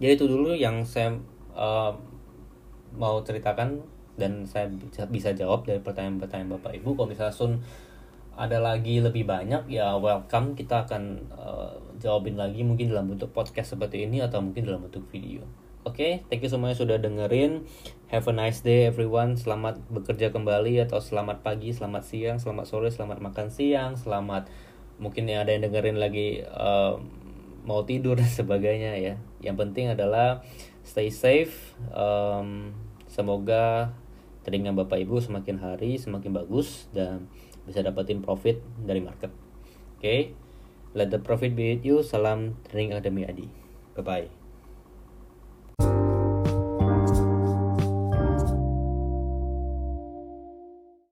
jadi 0.00 0.16
itu 0.16 0.26
dulu 0.26 0.56
yang 0.56 0.82
saya 0.82 1.12
uh, 1.52 1.92
mau 2.96 3.20
ceritakan 3.22 3.78
dan 4.16 4.44
saya 4.44 4.68
bisa, 5.08 5.32
jawab 5.32 5.64
dari 5.64 5.80
pertanyaan-pertanyaan 5.80 6.56
bapak 6.56 6.76
ibu. 6.80 6.96
Kalau 6.96 7.08
misalnya 7.08 7.32
Sun 7.36 7.52
ada 8.36 8.56
lagi 8.60 9.00
lebih 9.00 9.28
banyak 9.28 9.68
ya 9.68 9.96
welcome. 9.96 10.56
Kita 10.56 10.88
akan 10.88 11.02
uh, 11.32 11.76
jawabin 12.00 12.40
lagi 12.40 12.64
mungkin 12.64 12.90
dalam 12.90 13.12
bentuk 13.12 13.30
podcast 13.36 13.76
seperti 13.76 14.08
ini 14.08 14.24
atau 14.24 14.40
mungkin 14.40 14.64
dalam 14.64 14.88
bentuk 14.88 15.06
video 15.12 15.44
Oke, 15.80 15.96
okay, 15.96 16.12
thank 16.28 16.44
you 16.44 16.52
semuanya 16.52 16.76
sudah 16.76 17.00
dengerin. 17.00 17.64
Have 18.12 18.28
a 18.28 18.36
nice 18.36 18.60
day 18.60 18.84
everyone. 18.84 19.40
Selamat 19.40 19.80
bekerja 19.88 20.28
kembali 20.28 20.76
atau 20.84 21.00
selamat 21.00 21.40
pagi, 21.40 21.72
selamat 21.72 22.04
siang, 22.04 22.36
selamat 22.36 22.68
sore, 22.68 22.92
selamat 22.92 23.24
makan 23.24 23.48
siang, 23.48 23.96
selamat 23.96 24.52
mungkin 25.00 25.24
yang 25.24 25.40
ada 25.40 25.56
yang 25.56 25.64
dengerin 25.64 25.96
lagi 25.96 26.44
uh, 26.44 27.00
mau 27.64 27.88
tidur 27.88 28.20
dan 28.20 28.28
sebagainya 28.28 28.92
ya. 29.00 29.14
Yang 29.40 29.56
penting 29.56 29.88
adalah 29.96 30.44
stay 30.84 31.08
safe. 31.08 31.72
Um, 31.96 32.76
semoga 33.08 33.96
telinga 34.44 34.76
Bapak 34.76 35.00
Ibu 35.00 35.16
semakin 35.24 35.64
hari 35.64 35.96
semakin 35.96 36.36
bagus 36.36 36.92
dan 36.92 37.32
bisa 37.64 37.80
dapetin 37.80 38.20
profit 38.20 38.60
dari 38.84 39.00
market. 39.00 39.32
Oke. 39.96 40.04
Okay? 40.04 40.20
Let 40.94 41.10
the 41.10 41.18
profit 41.18 41.54
be 41.54 41.74
with 41.76 41.86
you. 41.86 42.02
Salam 42.02 42.56
Training 42.68 42.92
Academy 42.92 43.26
Adi. 43.28 43.48
Bye 43.94 44.02
bye. 44.02 44.39